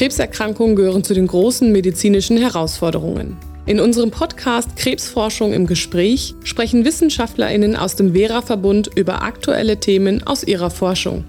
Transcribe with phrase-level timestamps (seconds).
[0.00, 3.36] Krebserkrankungen gehören zu den großen medizinischen Herausforderungen.
[3.66, 10.42] In unserem Podcast Krebsforschung im Gespräch sprechen WissenschaftlerInnen aus dem Vera-Verbund über aktuelle Themen aus
[10.42, 11.24] ihrer Forschung.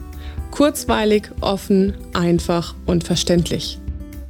[0.51, 3.77] Kurzweilig, offen, einfach und verständlich.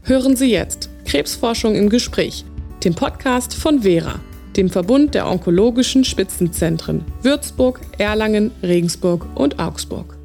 [0.02, 2.44] Hören Sie jetzt Krebsforschung im Gespräch,
[2.84, 4.22] den Podcast von Vera,
[4.58, 10.18] dem Verbund der onkologischen Spitzenzentren Würzburg, Erlangen, Regensburg und Augsburg.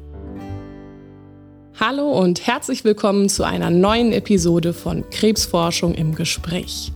[1.79, 6.91] Hallo und herzlich willkommen zu einer neuen Episode von Krebsforschung im Gespräch.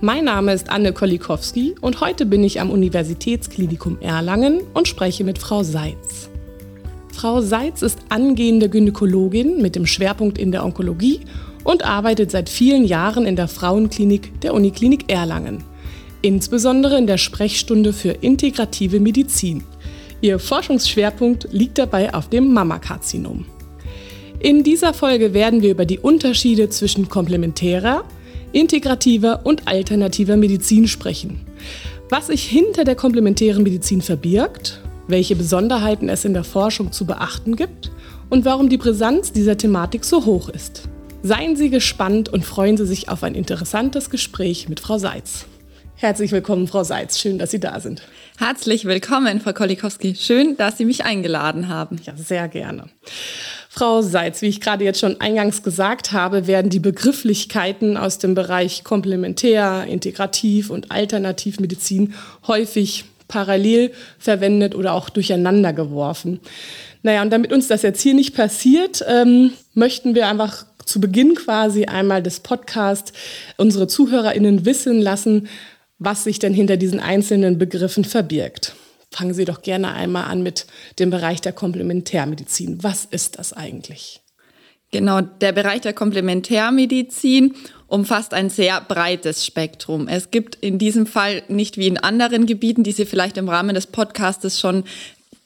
[0.00, 5.36] Mein Name ist Anne Kolikowski und heute bin ich am Universitätsklinikum Erlangen und spreche mit
[5.36, 6.30] Frau Seitz.
[7.12, 11.20] Frau Seitz ist angehende Gynäkologin mit dem Schwerpunkt in der Onkologie
[11.62, 15.62] und arbeitet seit vielen Jahren in der Frauenklinik der Uniklinik Erlangen,
[16.22, 19.64] insbesondere in der Sprechstunde für integrative Medizin.
[20.22, 23.44] Ihr Forschungsschwerpunkt liegt dabei auf dem Mammakarzinom.
[24.44, 28.04] In dieser Folge werden wir über die Unterschiede zwischen komplementärer,
[28.52, 31.46] integrativer und alternativer Medizin sprechen.
[32.10, 37.56] Was sich hinter der komplementären Medizin verbirgt, welche Besonderheiten es in der Forschung zu beachten
[37.56, 37.90] gibt
[38.28, 40.90] und warum die Brisanz dieser Thematik so hoch ist.
[41.22, 45.46] Seien Sie gespannt und freuen Sie sich auf ein interessantes Gespräch mit Frau Seitz.
[45.96, 47.18] Herzlich willkommen, Frau Seitz.
[47.18, 48.02] Schön, dass Sie da sind.
[48.36, 50.14] Herzlich willkommen, Frau Kolikowski.
[50.14, 51.98] Schön, dass Sie mich eingeladen haben.
[52.04, 52.90] Ja, sehr gerne.
[53.74, 58.36] Frau Seitz, wie ich gerade jetzt schon eingangs gesagt habe, werden die Begrifflichkeiten aus dem
[58.36, 62.14] Bereich Komplementär, Integrativ und Alternativmedizin
[62.46, 66.38] häufig parallel verwendet oder auch durcheinander geworfen.
[67.02, 71.34] Naja, und damit uns das jetzt hier nicht passiert, ähm, möchten wir einfach zu Beginn
[71.34, 73.12] quasi einmal des Podcasts
[73.56, 75.48] unsere ZuhörerInnen wissen lassen,
[75.98, 78.76] was sich denn hinter diesen einzelnen Begriffen verbirgt.
[79.14, 80.66] Fangen Sie doch gerne einmal an mit
[80.98, 82.82] dem Bereich der Komplementärmedizin.
[82.82, 84.22] Was ist das eigentlich?
[84.90, 87.54] Genau, der Bereich der Komplementärmedizin
[87.86, 90.08] umfasst ein sehr breites Spektrum.
[90.08, 93.76] Es gibt in diesem Fall nicht wie in anderen Gebieten, die Sie vielleicht im Rahmen
[93.76, 94.82] des Podcastes schon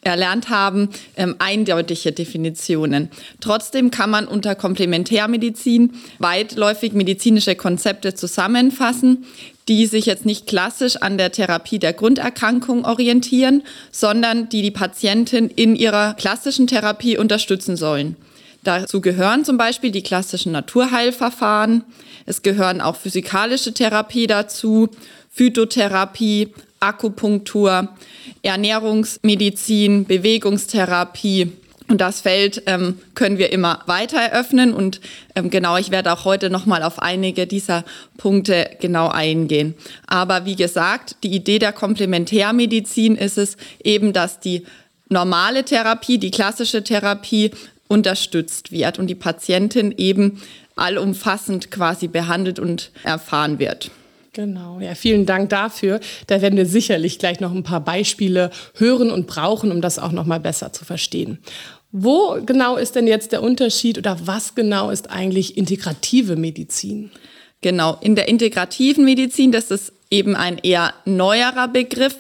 [0.03, 3.11] erlernt haben, ähm, eindeutige Definitionen.
[3.41, 9.27] Trotzdem kann man unter Komplementärmedizin weitläufig medizinische Konzepte zusammenfassen,
[9.69, 13.63] die sich jetzt nicht klassisch an der Therapie der Grunderkrankung orientieren,
[13.93, 18.17] sondern die die Patientin in ihrer klassischen Therapie unterstützen sollen.
[18.65, 21.85] Dazu gehören zum Beispiel die klassischen Naturheilverfahren.
[22.27, 24.89] Es gehören auch physikalische Therapie dazu,
[25.31, 27.89] Phytotherapie, Akupunktur,
[28.43, 31.53] Ernährungsmedizin, Bewegungstherapie
[31.89, 35.01] und das Feld ähm, können wir immer weiter eröffnen und
[35.35, 37.85] ähm, genau, ich werde auch heute nochmal auf einige dieser
[38.17, 39.75] Punkte genau eingehen.
[40.07, 44.67] Aber wie gesagt, die Idee der Komplementärmedizin ist es eben, dass die
[45.09, 47.53] normale Therapie, die klassische Therapie
[47.89, 50.43] unterstützt wird und die Patientin eben
[50.77, 53.91] allumfassend quasi behandelt und erfahren wird.
[54.35, 55.99] Genau, ja, vielen Dank dafür.
[56.29, 60.13] Da werden wir sicherlich gleich noch ein paar Beispiele hören und brauchen, um das auch
[60.13, 61.39] noch mal besser zu verstehen.
[61.91, 67.11] Wo genau ist denn jetzt der Unterschied oder was genau ist eigentlich integrative Medizin?
[67.61, 72.17] Genau, in der integrativen Medizin, das ist eben ein eher neuerer Begriff.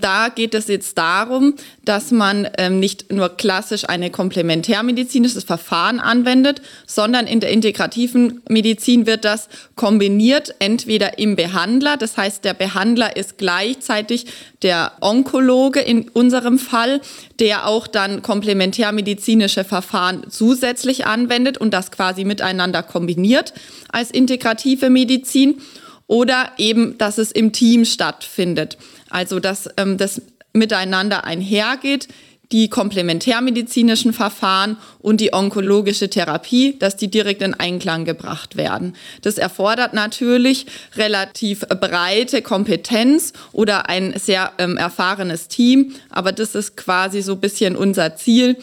[0.00, 6.62] Da geht es jetzt darum, dass man ähm, nicht nur klassisch eine komplementärmedizinisches Verfahren anwendet,
[6.86, 13.16] sondern in der integrativen Medizin wird das kombiniert, entweder im Behandler, das heißt der Behandler
[13.16, 14.26] ist gleichzeitig
[14.62, 17.00] der Onkologe in unserem Fall,
[17.38, 23.54] der auch dann komplementärmedizinische Verfahren zusätzlich anwendet und das quasi miteinander kombiniert
[23.90, 25.60] als integrative Medizin
[26.06, 28.76] oder eben, dass es im Team stattfindet.
[29.14, 30.20] Also dass ähm, das
[30.52, 32.08] miteinander einhergeht,
[32.50, 38.96] die komplementärmedizinischen Verfahren und die onkologische Therapie, dass die direkt in Einklang gebracht werden.
[39.22, 40.66] Das erfordert natürlich
[40.96, 47.40] relativ breite Kompetenz oder ein sehr ähm, erfahrenes Team, aber das ist quasi so ein
[47.40, 48.56] bisschen unser Ziel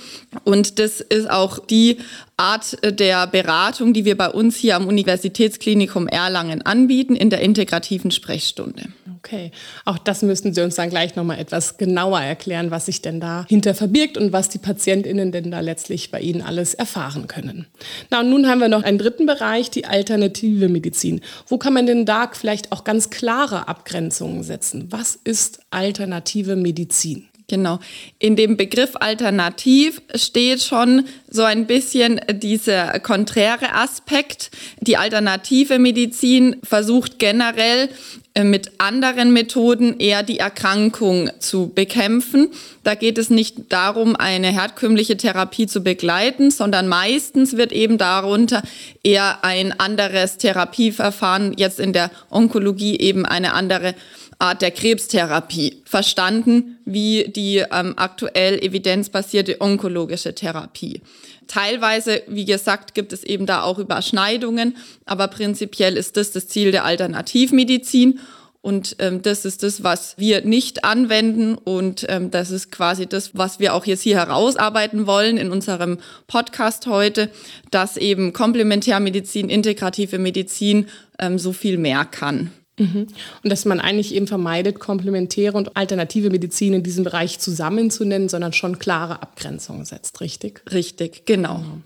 [0.44, 1.98] und das ist auch die
[2.42, 8.10] Art der Beratung, die wir bei uns hier am Universitätsklinikum Erlangen anbieten in der integrativen
[8.10, 8.86] Sprechstunde.
[9.20, 9.52] Okay,
[9.86, 13.20] auch das müssten Sie uns dann gleich noch mal etwas genauer erklären, was sich denn
[13.20, 17.68] dahinter verbirgt und was die Patientinnen denn da letztlich bei Ihnen alles erfahren können.
[18.10, 21.22] Na und nun haben wir noch einen dritten Bereich, die alternative Medizin.
[21.48, 24.88] Wo kann man denn da vielleicht auch ganz klare Abgrenzungen setzen?
[24.90, 27.28] Was ist alternative Medizin?
[27.52, 27.80] Genau.
[28.18, 34.52] In dem Begriff alternativ steht schon so ein bisschen dieser konträre Aspekt.
[34.80, 37.90] Die alternative Medizin versucht generell
[38.36, 42.52] äh, mit anderen Methoden eher die Erkrankung zu bekämpfen.
[42.86, 48.64] Da geht es nicht darum, eine herkömmliche Therapie zu begleiten, sondern meistens wird eben darunter
[49.04, 53.94] eher ein anderes Therapieverfahren, jetzt in der Onkologie eben eine andere
[54.42, 61.02] Art der Krebstherapie verstanden wie die ähm, aktuell evidenzbasierte onkologische Therapie.
[61.48, 66.72] Teilweise, wie gesagt, gibt es eben da auch Überschneidungen, aber prinzipiell ist das das Ziel
[66.72, 68.20] der Alternativmedizin.
[68.62, 71.56] Und ähm, das ist das, was wir nicht anwenden.
[71.56, 75.98] Und ähm, das ist quasi das, was wir auch jetzt hier herausarbeiten wollen in unserem
[76.28, 77.30] Podcast heute,
[77.70, 80.88] dass eben Komplementärmedizin, integrative Medizin
[81.20, 82.52] ähm, so viel mehr kann.
[82.78, 83.08] Mhm.
[83.44, 88.54] Und dass man eigentlich eben vermeidet, komplementäre und alternative Medizin in diesem Bereich zusammenzunennen, sondern
[88.54, 90.64] schon klare Abgrenzungen setzt, richtig?
[90.72, 91.56] Richtig, genau.
[91.58, 91.78] genau.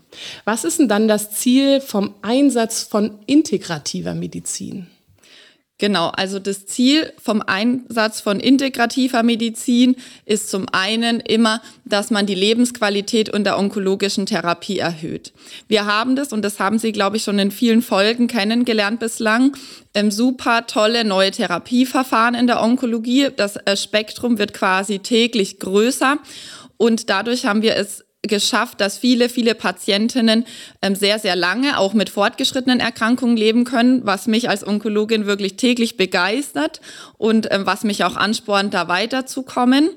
[0.44, 4.86] Was ist denn dann das Ziel vom Einsatz von integrativer Medizin?
[5.78, 12.24] Genau, also das Ziel vom Einsatz von integrativer Medizin ist zum einen immer, dass man
[12.24, 15.34] die Lebensqualität unter onkologischen Therapie erhöht.
[15.68, 19.54] Wir haben das, und das haben Sie, glaube ich, schon in vielen Folgen kennengelernt bislang,
[19.92, 23.28] ähm, super tolle neue Therapieverfahren in der Onkologie.
[23.36, 26.16] Das äh, Spektrum wird quasi täglich größer.
[26.78, 30.44] Und dadurch haben wir es geschafft, dass viele, viele Patientinnen
[30.82, 35.56] ähm, sehr, sehr lange auch mit fortgeschrittenen Erkrankungen leben können, was mich als Onkologin wirklich
[35.56, 36.80] täglich begeistert
[37.18, 39.90] und ähm, was mich auch anspornt, da weiterzukommen.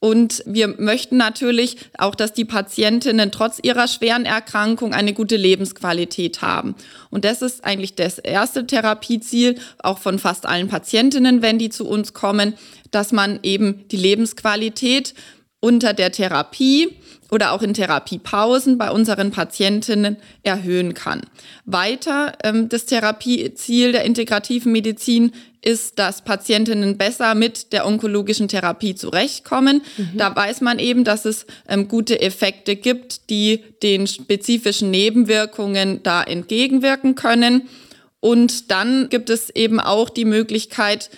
[0.00, 6.40] Und wir möchten natürlich auch, dass die Patientinnen trotz ihrer schweren Erkrankung eine gute Lebensqualität
[6.40, 6.74] haben.
[7.10, 11.86] Und das ist eigentlich das erste Therapieziel, auch von fast allen Patientinnen, wenn die zu
[11.86, 12.54] uns kommen,
[12.90, 15.14] dass man eben die Lebensqualität
[15.60, 16.96] unter der Therapie
[17.30, 21.22] oder auch in Therapiepausen bei unseren Patientinnen erhöhen kann.
[21.64, 25.32] Weiter, ähm, das Therapieziel der integrativen Medizin
[25.62, 29.82] ist, dass Patientinnen besser mit der onkologischen Therapie zurechtkommen.
[29.96, 30.10] Mhm.
[30.16, 36.22] Da weiß man eben, dass es ähm, gute Effekte gibt, die den spezifischen Nebenwirkungen da
[36.22, 37.68] entgegenwirken können.
[38.20, 41.10] Und dann gibt es eben auch die Möglichkeit,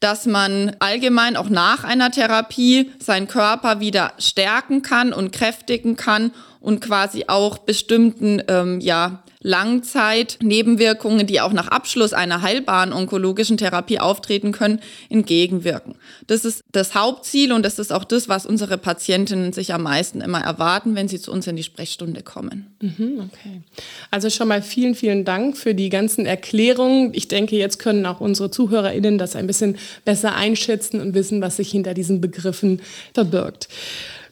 [0.00, 6.32] dass man allgemein auch nach einer Therapie seinen Körper wieder stärken kann und kräftigen kann
[6.60, 14.00] und quasi auch bestimmten ähm, ja, Langzeitnebenwirkungen, die auch nach Abschluss einer heilbaren onkologischen Therapie
[14.00, 15.94] auftreten können, entgegenwirken.
[16.26, 20.20] Das ist das Hauptziel und das ist auch das, was unsere Patientinnen sich am meisten
[20.20, 22.74] immer erwarten, wenn sie zu uns in die Sprechstunde kommen.
[22.80, 23.62] Mhm, okay.
[24.10, 27.14] Also schon mal vielen, vielen Dank für die ganzen Erklärungen.
[27.14, 31.58] Ich denke, jetzt können auch unsere ZuhörerInnen das ein bisschen besser einschätzen und wissen, was
[31.58, 32.82] sich hinter diesen Begriffen
[33.14, 33.68] verbirgt.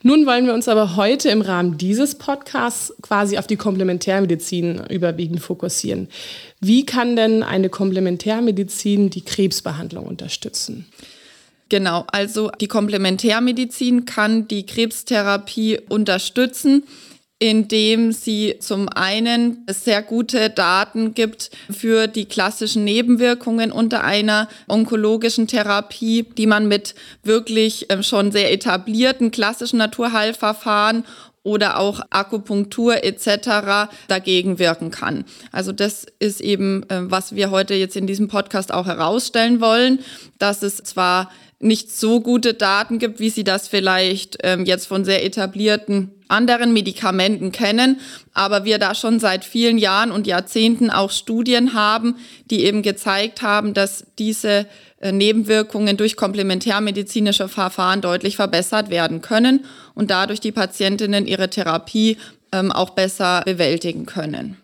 [0.06, 5.40] Nun wollen wir uns aber heute im Rahmen dieses Podcasts quasi auf die Komplementärmedizin überwiegend
[5.40, 6.08] fokussieren.
[6.60, 10.84] Wie kann denn eine Komplementärmedizin die Krebsbehandlung unterstützen?
[11.70, 16.82] Genau, also die Komplementärmedizin kann die Krebstherapie unterstützen,
[17.44, 25.46] indem sie zum einen sehr gute Daten gibt für die klassischen Nebenwirkungen unter einer onkologischen
[25.46, 31.04] Therapie, die man mit wirklich ähm, schon sehr etablierten klassischen Naturheilverfahren
[31.42, 33.90] oder auch Akupunktur etc.
[34.08, 35.26] dagegen wirken kann.
[35.52, 39.98] Also das ist eben, äh, was wir heute jetzt in diesem Podcast auch herausstellen wollen,
[40.38, 41.30] dass es zwar
[41.60, 46.72] nicht so gute Daten gibt, wie Sie das vielleicht ähm, jetzt von sehr etablierten anderen
[46.72, 48.00] Medikamenten kennen,
[48.34, 52.16] aber wir da schon seit vielen Jahren und Jahrzehnten auch Studien haben,
[52.50, 54.66] die eben gezeigt haben, dass diese
[55.04, 59.64] äh, Nebenwirkungen durch komplementärmedizinische Verfahren deutlich verbessert werden können
[59.94, 62.16] und dadurch die Patientinnen ihre Therapie
[62.54, 64.56] ähm, auch besser bewältigen können.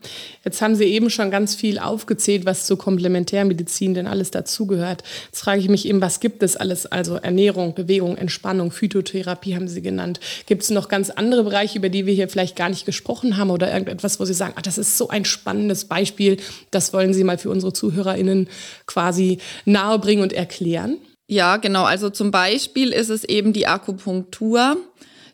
[0.44, 5.02] Jetzt haben Sie eben schon ganz viel aufgezählt, was zur Komplementärmedizin denn alles dazugehört.
[5.26, 6.86] Jetzt frage ich mich eben, was gibt es alles?
[6.86, 10.20] Also Ernährung, Bewegung, Entspannung, Phytotherapie haben Sie genannt.
[10.46, 13.50] Gibt es noch ganz andere Bereiche, über die wir hier vielleicht gar nicht gesprochen haben
[13.50, 16.36] oder irgendetwas, wo Sie sagen, ach, das ist so ein spannendes Beispiel,
[16.70, 18.48] das wollen Sie mal für unsere ZuhörerInnen
[18.86, 20.98] quasi nahebringen und erklären?
[21.26, 21.84] Ja, genau.
[21.84, 24.76] Also zum Beispiel ist es eben die Akupunktur.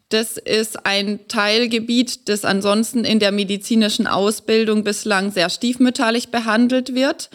[0.08, 7.28] Das ist ein Teilgebiet, das ansonsten in der medizinischen Ausbildung bislang sehr stiefmütterlich behandelt wird.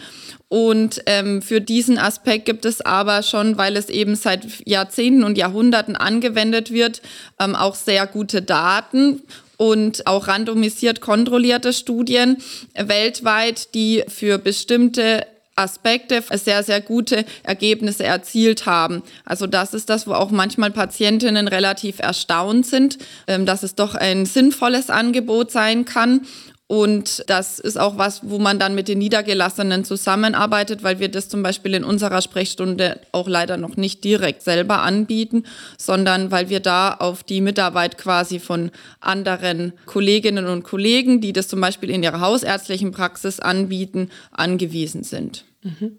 [0.48, 5.36] Und ähm, für diesen Aspekt gibt es aber schon, weil es eben seit Jahrzehnten und
[5.36, 7.02] Jahrhunderten angewendet wird,
[7.38, 9.22] ähm, auch sehr gute Daten
[9.58, 12.38] und auch randomisiert kontrollierte Studien
[12.74, 19.02] weltweit, die für bestimmte Aspekte sehr, sehr gute Ergebnisse erzielt haben.
[19.24, 23.94] Also das ist das, wo auch manchmal Patientinnen relativ erstaunt sind, ähm, dass es doch
[23.94, 26.22] ein sinnvolles Angebot sein kann.
[26.72, 31.28] Und das ist auch was, wo man dann mit den Niedergelassenen zusammenarbeitet, weil wir das
[31.28, 35.44] zum Beispiel in unserer Sprechstunde auch leider noch nicht direkt selber anbieten,
[35.76, 41.46] sondern weil wir da auf die Mitarbeit quasi von anderen Kolleginnen und Kollegen, die das
[41.46, 45.44] zum Beispiel in ihrer hausärztlichen Praxis anbieten, angewiesen sind.
[45.62, 45.98] Mhm.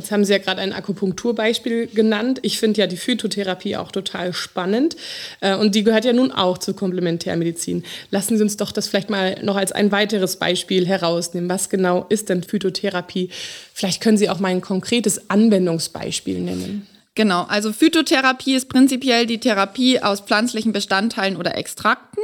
[0.00, 2.38] Jetzt haben Sie ja gerade ein Akupunkturbeispiel genannt.
[2.40, 4.96] Ich finde ja die Phytotherapie auch total spannend.
[5.40, 7.84] Äh, und die gehört ja nun auch zur Komplementärmedizin.
[8.10, 11.50] Lassen Sie uns doch das vielleicht mal noch als ein weiteres Beispiel herausnehmen.
[11.50, 13.28] Was genau ist denn Phytotherapie?
[13.74, 16.86] Vielleicht können Sie auch mal ein konkretes Anwendungsbeispiel nennen.
[17.14, 22.22] Genau, also Phytotherapie ist prinzipiell die Therapie aus pflanzlichen Bestandteilen oder Extrakten.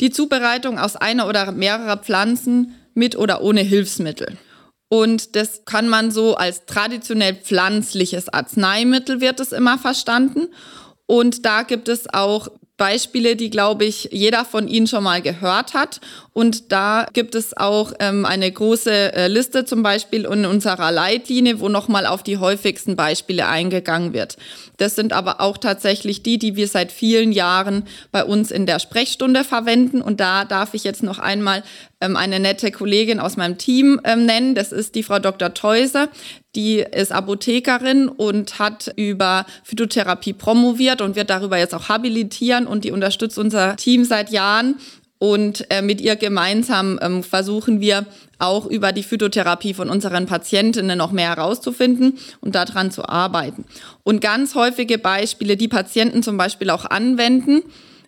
[0.00, 4.36] Die Zubereitung aus einer oder mehrerer Pflanzen mit oder ohne Hilfsmittel.
[4.88, 10.48] Und das kann man so als traditionell pflanzliches Arzneimittel wird es immer verstanden.
[11.06, 15.74] Und da gibt es auch Beispiele, die, glaube ich, jeder von Ihnen schon mal gehört
[15.74, 16.00] hat.
[16.32, 21.58] Und da gibt es auch ähm, eine große äh, Liste zum Beispiel in unserer Leitlinie,
[21.58, 24.36] wo nochmal auf die häufigsten Beispiele eingegangen wird.
[24.76, 28.78] Das sind aber auch tatsächlich die, die wir seit vielen Jahren bei uns in der
[28.78, 30.00] Sprechstunde verwenden.
[30.00, 31.64] Und da darf ich jetzt noch einmal
[32.00, 34.54] ähm, eine nette Kollegin aus meinem Team ähm, nennen.
[34.54, 35.54] Das ist die Frau Dr.
[35.54, 36.08] Teuse.
[36.54, 42.84] Die ist Apothekerin und hat über Phytotherapie promoviert und wird darüber jetzt auch habilitieren und
[42.84, 44.76] die unterstützt unser Team seit Jahren.
[45.18, 48.06] Und äh, mit ihr gemeinsam ähm, versuchen wir
[48.38, 53.64] auch über die Phytotherapie von unseren Patientinnen noch mehr herauszufinden und daran zu arbeiten.
[54.04, 57.62] Und ganz häufige Beispiele, die Patienten zum Beispiel auch anwenden,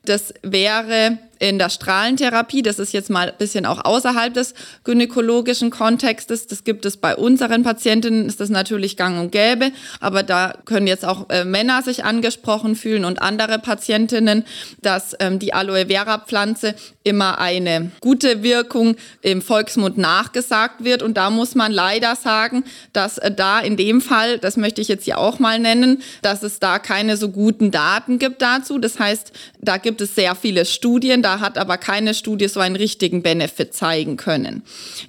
[0.04, 4.54] das wäre in der Strahlentherapie, das ist jetzt mal ein bisschen auch außerhalb des
[4.85, 10.23] gynäkologischen Kontextes, das gibt es bei unseren Patientinnen, ist das natürlich gang und gäbe, aber
[10.23, 14.44] da können jetzt auch äh, Männer sich angesprochen fühlen und andere Patientinnen,
[14.82, 21.02] dass ähm, die Aloe Vera Pflanze immer eine gute Wirkung im Volksmund nachgesagt wird.
[21.02, 24.88] Und da muss man leider sagen, dass äh, da in dem Fall, das möchte ich
[24.88, 28.78] jetzt hier auch mal nennen, dass es da keine so guten Daten gibt dazu.
[28.78, 32.75] Das heißt, da gibt es sehr viele Studien, da hat aber keine Studie so einen
[32.75, 34.65] richtigen Benefit zeigen können.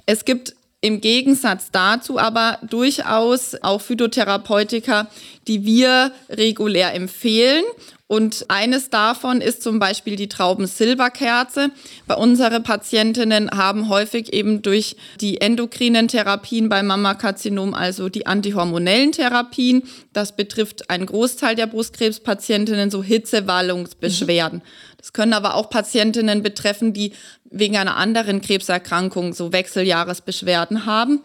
[0.06, 5.08] Es gibt im Gegensatz dazu aber durchaus auch Phytotherapeutika,
[5.48, 7.63] die wir regulär empfehlen
[8.12, 11.70] und eines davon ist zum Beispiel die Traubensilberkerze.
[12.08, 19.13] Bei unseren Patientinnen haben häufig eben durch die endokrinen Therapien beim Mammakarzinom, also die antihormonellen
[19.13, 24.60] Therapien, das betrifft einen Großteil der Brustkrebspatientinnen, so Hitzewallungsbeschwerden.
[24.60, 24.98] Mhm.
[24.98, 27.13] Das können aber auch Patientinnen betreffen, die
[27.50, 31.22] wegen einer anderen Krebserkrankung so Wechseljahresbeschwerden haben.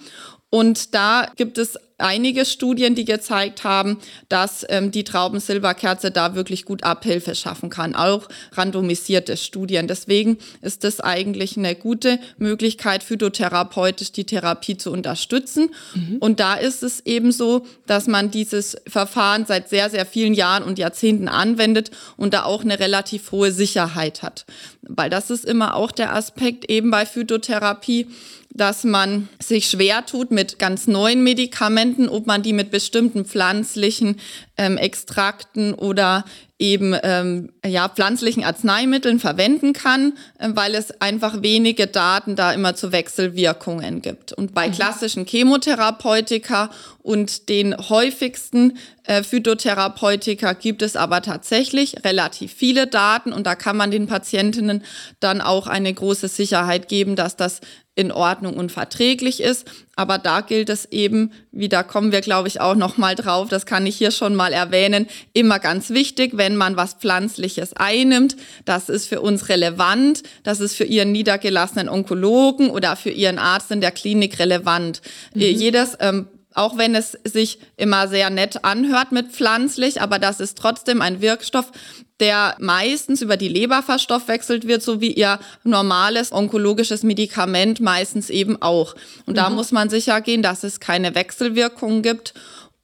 [0.51, 3.99] Und da gibt es einige Studien, die gezeigt haben,
[4.29, 9.89] dass ähm, die Traubensilberkerze da wirklich gut Abhilfe schaffen kann, auch randomisierte Studien.
[9.89, 15.71] Deswegen ist das eigentlich eine gute Möglichkeit, phytotherapeutisch die Therapie zu unterstützen.
[15.95, 16.17] Mhm.
[16.19, 20.65] Und da ist es eben so, dass man dieses Verfahren seit sehr, sehr vielen Jahren
[20.65, 24.45] und Jahrzehnten anwendet und da auch eine relativ hohe Sicherheit hat.
[24.83, 28.09] Weil das ist immer auch der Aspekt eben bei Phytotherapie,
[28.57, 34.17] dass man sich schwer tut mit ganz neuen Medikamenten, ob man die mit bestimmten pflanzlichen
[34.57, 36.25] ähm, Extrakten oder
[36.59, 42.75] eben ähm, ja, pflanzlichen Arzneimitteln verwenden kann, äh, weil es einfach wenige Daten da immer
[42.75, 44.33] zu Wechselwirkungen gibt.
[44.33, 44.73] Und bei mhm.
[44.73, 46.71] klassischen Chemotherapeutika
[47.03, 53.77] und den häufigsten äh, Phytotherapeutika gibt es aber tatsächlich relativ viele Daten und da kann
[53.77, 54.83] man den Patientinnen
[55.21, 57.61] dann auch eine große Sicherheit geben, dass das
[57.97, 59.67] in Ordnung und verträglich ist.
[59.97, 63.49] Aber da gilt es eben, wie da kommen wir, glaube ich, auch noch mal drauf,
[63.49, 68.37] das kann ich hier schon mal erwähnen, immer ganz wichtig, wenn man was Pflanzliches einnimmt,
[68.67, 73.71] das ist für uns relevant, das ist für Ihren niedergelassenen Onkologen oder für Ihren Arzt
[73.71, 75.01] in der Klinik relevant.
[75.35, 75.41] Mhm.
[75.41, 80.59] Jedes ähm, auch wenn es sich immer sehr nett anhört mit pflanzlich, aber das ist
[80.59, 81.71] trotzdem ein Wirkstoff,
[82.19, 88.61] der meistens über die Leber verstoffwechselt wird, so wie ihr normales onkologisches Medikament meistens eben
[88.63, 88.95] auch.
[89.27, 89.37] Und mhm.
[89.37, 92.33] da muss man sicher gehen, dass es keine Wechselwirkungen gibt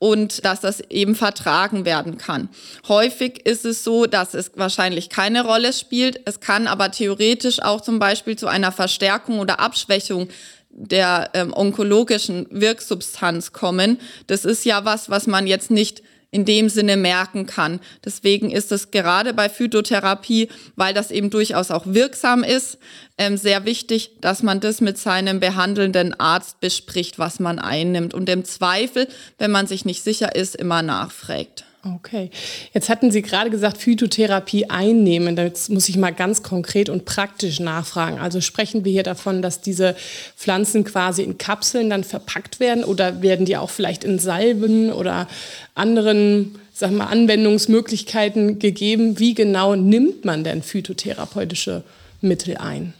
[0.02, 2.48] und dass das eben vertragen werden kann.
[2.88, 6.20] Häufig ist es so, dass es wahrscheinlich keine Rolle spielt.
[6.24, 10.26] Es kann aber theoretisch auch zum Beispiel zu einer Verstärkung oder Abschwächung
[10.72, 13.98] der ähm, onkologischen Wirksubstanz kommen.
[14.26, 16.02] Das ist ja was, was man jetzt nicht
[16.32, 17.78] in dem Sinne merken kann.
[18.04, 22.78] Deswegen ist es gerade bei Phytotherapie, weil das eben durchaus auch wirksam ist,
[23.18, 28.28] ähm, sehr wichtig, dass man das mit seinem behandelnden Arzt bespricht, was man einnimmt und
[28.30, 31.66] im Zweifel, wenn man sich nicht sicher ist, immer nachfragt.
[31.84, 32.30] Okay.
[32.72, 35.36] Jetzt hatten Sie gerade gesagt, Phytotherapie einnehmen.
[35.36, 38.20] Jetzt muss ich mal ganz konkret und praktisch nachfragen.
[38.20, 39.96] Also sprechen wir hier davon, dass diese
[40.36, 45.26] Pflanzen quasi in Kapseln dann verpackt werden oder werden die auch vielleicht in Salben oder
[45.74, 49.18] anderen sag mal, Anwendungsmöglichkeiten gegeben?
[49.18, 51.82] Wie genau nimmt man denn phytotherapeutische
[52.20, 52.94] Mittel ein?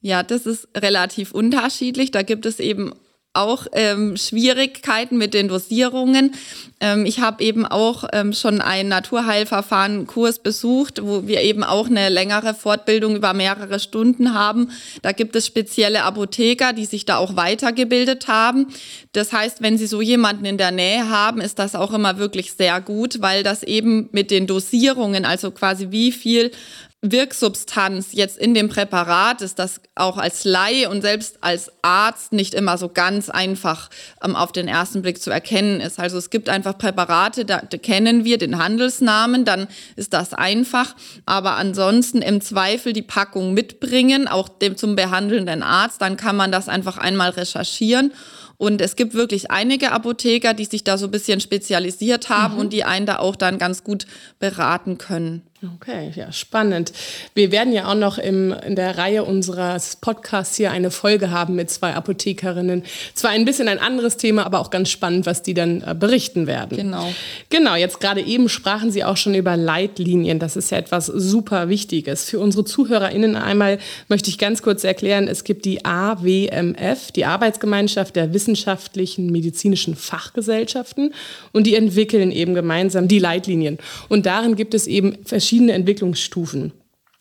[0.00, 2.10] Ja, das ist relativ unterschiedlich.
[2.10, 2.92] Da gibt es eben
[3.38, 6.34] auch ähm, Schwierigkeiten mit den Dosierungen.
[6.80, 12.08] Ähm, ich habe eben auch ähm, schon einen Naturheilverfahren-Kurs besucht, wo wir eben auch eine
[12.08, 14.70] längere Fortbildung über mehrere Stunden haben.
[15.02, 18.68] Da gibt es spezielle Apotheker, die sich da auch weitergebildet haben.
[19.12, 22.52] Das heißt, wenn Sie so jemanden in der Nähe haben, ist das auch immer wirklich
[22.52, 26.52] sehr gut, weil das eben mit den Dosierungen, also quasi wie viel
[27.00, 32.54] Wirksubstanz jetzt in dem Präparat ist, das auch als Laie und selbst als Arzt nicht
[32.54, 33.88] immer so ganz einfach
[34.24, 36.00] ähm, auf den ersten Blick zu erkennen ist.
[36.00, 40.96] Also es gibt einfach Präparate, da, da kennen wir den Handelsnamen, dann ist das einfach.
[41.24, 46.50] Aber ansonsten im Zweifel die Packung mitbringen, auch dem zum behandelnden Arzt, dann kann man
[46.50, 48.12] das einfach einmal recherchieren.
[48.56, 52.60] Und es gibt wirklich einige Apotheker, die sich da so ein bisschen spezialisiert haben mhm.
[52.60, 54.06] und die einen da auch dann ganz gut
[54.40, 55.47] beraten können.
[55.60, 56.92] Okay, ja, spannend.
[57.34, 61.56] Wir werden ja auch noch im, in der Reihe unseres Podcasts hier eine Folge haben
[61.56, 62.84] mit zwei Apothekerinnen.
[63.14, 66.46] Zwar ein bisschen ein anderes Thema, aber auch ganz spannend, was die dann äh, berichten
[66.46, 66.76] werden.
[66.76, 67.12] Genau.
[67.50, 70.38] Genau, jetzt gerade eben sprachen Sie auch schon über Leitlinien.
[70.38, 72.30] Das ist ja etwas super Wichtiges.
[72.30, 78.14] Für unsere ZuhörerInnen einmal möchte ich ganz kurz erklären, es gibt die AWMF, die Arbeitsgemeinschaft
[78.14, 81.12] der wissenschaftlichen medizinischen Fachgesellschaften
[81.50, 83.78] und die entwickeln eben gemeinsam die Leitlinien.
[84.08, 86.72] Und darin gibt es eben verschiedene verschiedene Entwicklungsstufen.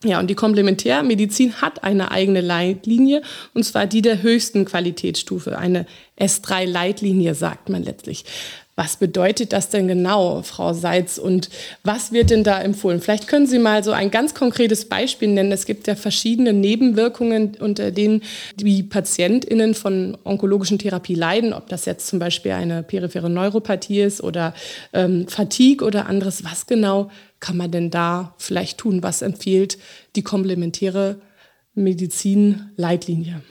[0.04, 3.22] Ja, und die Komplementärmedizin hat eine eigene Leitlinie,
[3.54, 5.88] und zwar die der höchsten Qualitätsstufe, eine
[6.20, 8.26] S3-Leitlinie, sagt man letztlich.
[8.76, 11.18] Was bedeutet das denn genau, Frau Seitz?
[11.18, 11.50] Und
[11.84, 13.02] was wird denn da empfohlen?
[13.02, 15.52] Vielleicht können Sie mal so ein ganz konkretes Beispiel nennen.
[15.52, 18.22] Es gibt ja verschiedene Nebenwirkungen, unter denen
[18.56, 24.22] die PatientInnen von onkologischen Therapie leiden, ob das jetzt zum Beispiel eine periphere Neuropathie ist
[24.22, 24.54] oder
[24.94, 26.44] ähm, Fatigue oder anderes.
[26.44, 29.04] Was genau kann man denn da vielleicht tun?
[29.04, 29.78] Was empfiehlt
[30.16, 31.22] die komplementäre
[31.74, 33.42] Medizin-Leitlinie?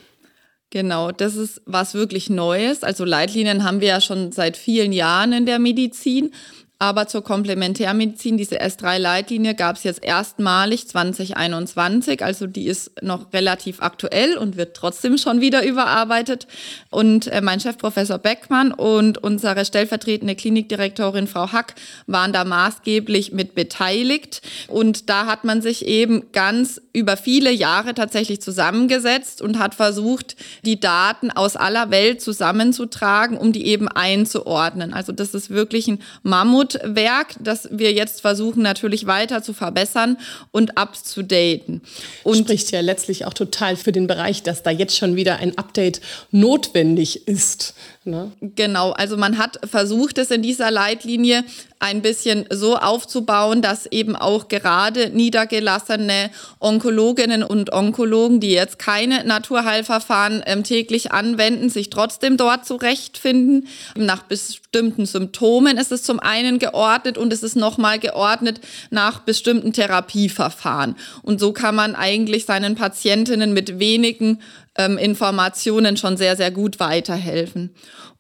[0.71, 2.83] Genau, das ist was wirklich Neues.
[2.83, 6.33] Also Leitlinien haben wir ja schon seit vielen Jahren in der Medizin.
[6.79, 13.81] Aber zur Komplementärmedizin, diese S3-Leitlinie gab es jetzt erstmalig 2021, also die ist noch relativ
[13.81, 16.47] aktuell und wird trotzdem schon wieder überarbeitet.
[16.91, 23.33] Und äh, mein Chef Professor Beckmann und unsere stellvertretende Klinikdirektorin Frau Hack waren da maßgeblich
[23.33, 24.43] mit beteiligt.
[24.69, 30.37] Und da hat man sich eben ganz über viele Jahre tatsächlich zusammengesetzt und hat versucht,
[30.67, 34.93] die Daten aus aller Welt zusammenzutragen, um die eben einzuordnen.
[34.93, 40.19] Also das ist wirklich ein Mammut Mammutwerk, das wir jetzt versuchen natürlich weiter zu verbessern
[40.51, 41.83] und abzudaten.
[42.25, 45.57] Und spricht ja letztlich auch total für den Bereich, dass da jetzt schon wieder ein
[45.59, 46.01] Update
[46.31, 47.75] notwendig ist.
[48.07, 48.33] Ne?
[48.41, 51.45] Genau, also man hat versucht, es in dieser Leitlinie
[51.79, 59.25] ein bisschen so aufzubauen, dass eben auch gerade niedergelassene Onkologinnen und Onkologen, die jetzt keine
[59.25, 63.69] Naturheilverfahren ähm, täglich anwenden, sich trotzdem dort zurechtfinden.
[63.97, 69.73] Nach bestimmten Symptomen ist es zum einen geordnet und es ist nochmal geordnet nach bestimmten
[69.73, 70.97] Therapieverfahren.
[71.23, 74.39] Und so kann man eigentlich seinen Patientinnen mit wenigen
[74.79, 77.75] ähm, Informationen schon sehr, sehr gut weiterhelfen.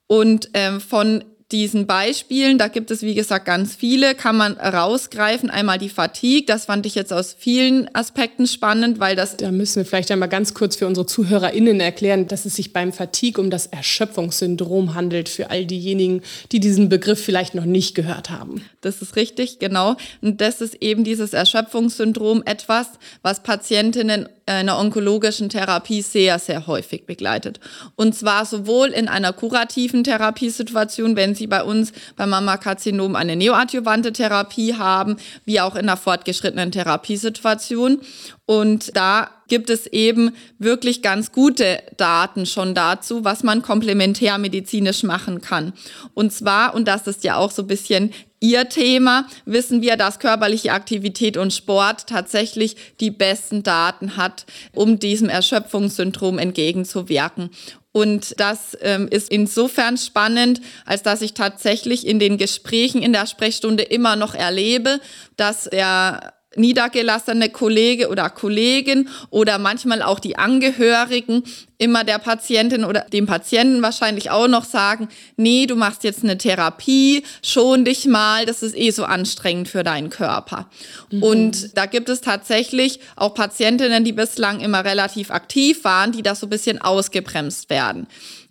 [0.06, 5.48] Und ähm, von diesen Beispielen, da gibt es wie gesagt ganz viele, kann man rausgreifen.
[5.48, 9.36] Einmal die Fatigue, das fand ich jetzt aus vielen Aspekten spannend, weil das.
[9.36, 12.92] Da müssen wir vielleicht einmal ganz kurz für unsere ZuhörerInnen erklären, dass es sich beim
[12.92, 18.30] Fatigue um das Erschöpfungssyndrom handelt, für all diejenigen, die diesen Begriff vielleicht noch nicht gehört
[18.30, 18.62] haben.
[18.80, 19.94] Das ist richtig, genau.
[20.22, 22.88] Und das ist eben dieses Erschöpfungssyndrom etwas,
[23.22, 27.60] was Patientinnen einer onkologischen Therapie sehr, sehr häufig begleitet.
[27.96, 34.12] Und zwar sowohl in einer kurativen Therapiesituation, wenn Sie bei uns beim Mammakarzinom eine neoadjuvante
[34.12, 38.00] Therapie haben, wie auch in einer fortgeschrittenen Therapiesituation.
[38.46, 45.40] Und da gibt es eben wirklich ganz gute Daten schon dazu, was man komplementärmedizinisch machen
[45.40, 45.72] kann.
[46.14, 50.18] Und zwar, und das ist ja auch so ein bisschen Ihr Thema, wissen wir, dass
[50.18, 57.50] körperliche Aktivität und Sport tatsächlich die besten Daten hat, um diesem Erschöpfungssyndrom entgegenzuwirken.
[57.92, 63.26] Und das ähm, ist insofern spannend, als dass ich tatsächlich in den Gesprächen in der
[63.26, 65.00] Sprechstunde immer noch erlebe,
[65.38, 71.42] dass der niedergelassene Kollege oder Kollegin oder manchmal auch die Angehörigen
[71.78, 76.38] immer der Patientin oder dem Patienten wahrscheinlich auch noch sagen, nee, du machst jetzt eine
[76.38, 80.68] Therapie, schon dich mal, das ist eh so anstrengend für deinen Körper.
[81.10, 81.22] Mhm.
[81.22, 86.34] Und da gibt es tatsächlich auch Patientinnen, die bislang immer relativ aktiv waren, die da
[86.34, 88.06] so ein bisschen ausgebremst werden.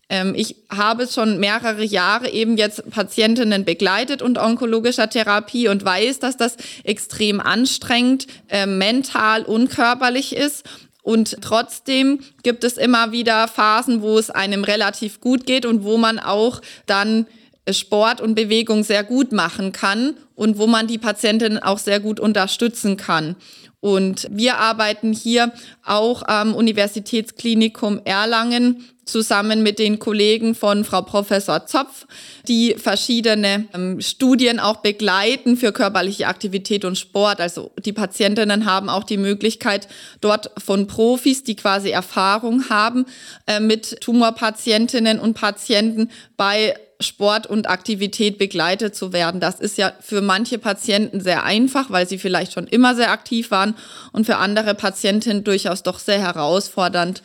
[0.10, 6.20] Ähm, ich habe schon mehrere Jahre eben jetzt Patientinnen begleitet und onkologischer Therapie und weiß,
[6.20, 10.63] dass das extrem anstrengend, äh, mental und körperlich ist.
[11.02, 15.98] Und trotzdem gibt es immer wieder Phasen, wo es einem relativ gut geht und wo
[15.98, 17.28] man auch dann
[17.71, 22.19] Sport und Bewegung sehr gut machen kann und wo man die Patientinnen auch sehr gut
[22.19, 23.36] unterstützen kann.
[23.80, 25.51] Und wir arbeiten hier
[25.86, 32.08] auch am Universitätsklinikum Erlangen zusammen mit den Kollegen von Frau Professor Zopf,
[32.47, 37.39] die verschiedene ähm, Studien auch begleiten für körperliche Aktivität und Sport.
[37.39, 39.88] Also die Patientinnen haben auch die Möglichkeit,
[40.21, 43.06] dort von Profis, die quasi Erfahrung haben,
[43.45, 49.41] äh, mit Tumorpatientinnen und Patienten bei Sport und Aktivität begleitet zu werden.
[49.41, 53.51] Das ist ja für manche Patienten sehr einfach, weil sie vielleicht schon immer sehr aktiv
[53.51, 53.75] waren
[54.12, 57.21] und für andere Patientinnen durchaus doch sehr herausfordernd.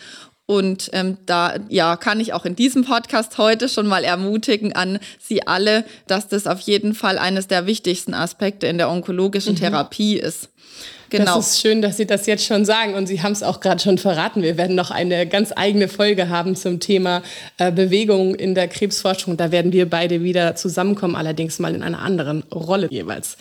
[0.46, 4.98] Und ähm, da ja, kann ich auch in diesem Podcast heute schon mal ermutigen an
[5.20, 9.59] Sie alle, dass das auf jeden Fall eines der wichtigsten Aspekte in der onkologischen mhm.
[9.59, 10.48] Therapie ist.
[11.11, 11.37] Genau.
[11.37, 13.83] Das ist schön, dass Sie das jetzt schon sagen und Sie haben es auch gerade
[13.83, 14.43] schon verraten.
[14.43, 17.23] Wir werden noch eine ganz eigene Folge haben zum Thema
[17.59, 19.37] äh, Bewegung in der Krebsforschung.
[19.37, 23.37] Da werden wir beide wieder zusammenkommen, allerdings mal in einer anderen Rolle jeweils.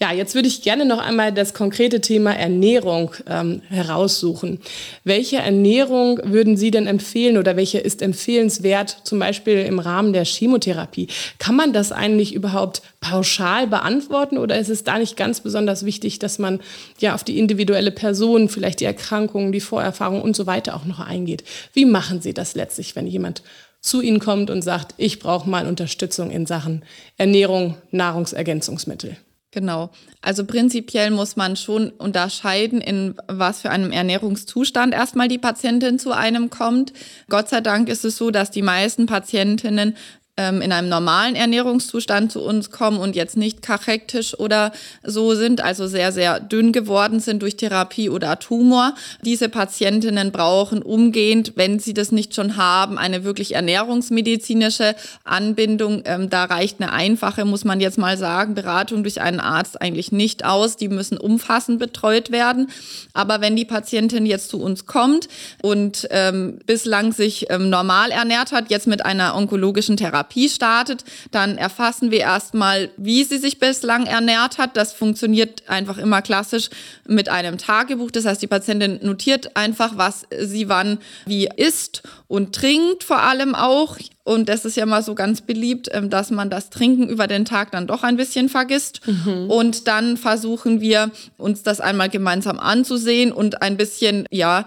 [0.00, 4.60] Ja, jetzt würde ich gerne noch einmal das konkrete Thema Ernährung ähm, heraussuchen.
[5.04, 10.26] Welche Ernährung würden Sie denn empfehlen oder welche ist empfehlenswert, zum Beispiel im Rahmen der
[10.26, 11.08] Chemotherapie?
[11.38, 16.18] Kann man das eigentlich überhaupt pauschal beantworten oder ist es da nicht ganz besonders wichtig,
[16.18, 16.60] dass man
[17.00, 21.00] ja auf die individuelle Person, vielleicht die Erkrankungen, die Vorerfahrung und so weiter auch noch
[21.00, 21.44] eingeht.
[21.74, 23.42] Wie machen Sie das letztlich, wenn jemand
[23.82, 26.82] zu Ihnen kommt und sagt, ich brauche mal Unterstützung in Sachen
[27.18, 29.18] Ernährung, Nahrungsergänzungsmittel?
[29.50, 29.90] Genau.
[30.22, 36.10] Also prinzipiell muss man schon unterscheiden, in was für einem Ernährungszustand erstmal die Patientin zu
[36.12, 36.94] einem kommt.
[37.28, 39.94] Gott sei Dank ist es so, dass die meisten Patientinnen
[40.36, 44.72] ähm, in einem normalen Ernährungszustand zu uns kommen und jetzt nicht kachektisch oder
[45.04, 48.94] so sind, also sehr, sehr dünn geworden sind durch Therapie oder Tumor.
[49.22, 56.02] Diese Patientinnen brauchen umgehend, wenn sie das nicht schon haben, eine wirklich ernährungsmedizinische Anbindung.
[56.04, 60.10] Ähm, da reicht eine einfache, muss man jetzt mal sagen, Beratung durch einen Arzt eigentlich
[60.10, 60.76] nicht aus.
[60.76, 62.70] Die müssen umfassend betreut werden.
[63.12, 65.28] Aber wenn die Patientin jetzt zu uns kommt
[65.62, 71.04] und ähm, bislang sich ähm, normal ernährt hat, jetzt mit einer onkologischen Therapie, Therapie startet,
[71.30, 74.76] dann erfassen wir erstmal, wie sie sich bislang ernährt hat.
[74.76, 76.70] Das funktioniert einfach immer klassisch
[77.06, 78.10] mit einem Tagebuch.
[78.10, 82.02] Das heißt, die Patientin notiert einfach, was sie wann wie isst
[82.34, 83.96] und trinkt vor allem auch.
[84.26, 87.44] Und das ist ja mal so ganz beliebt, ähm, dass man das Trinken über den
[87.44, 89.02] Tag dann doch ein bisschen vergisst.
[89.06, 89.50] Mhm.
[89.50, 94.64] Und dann versuchen wir, uns das einmal gemeinsam anzusehen und ein bisschen, ja,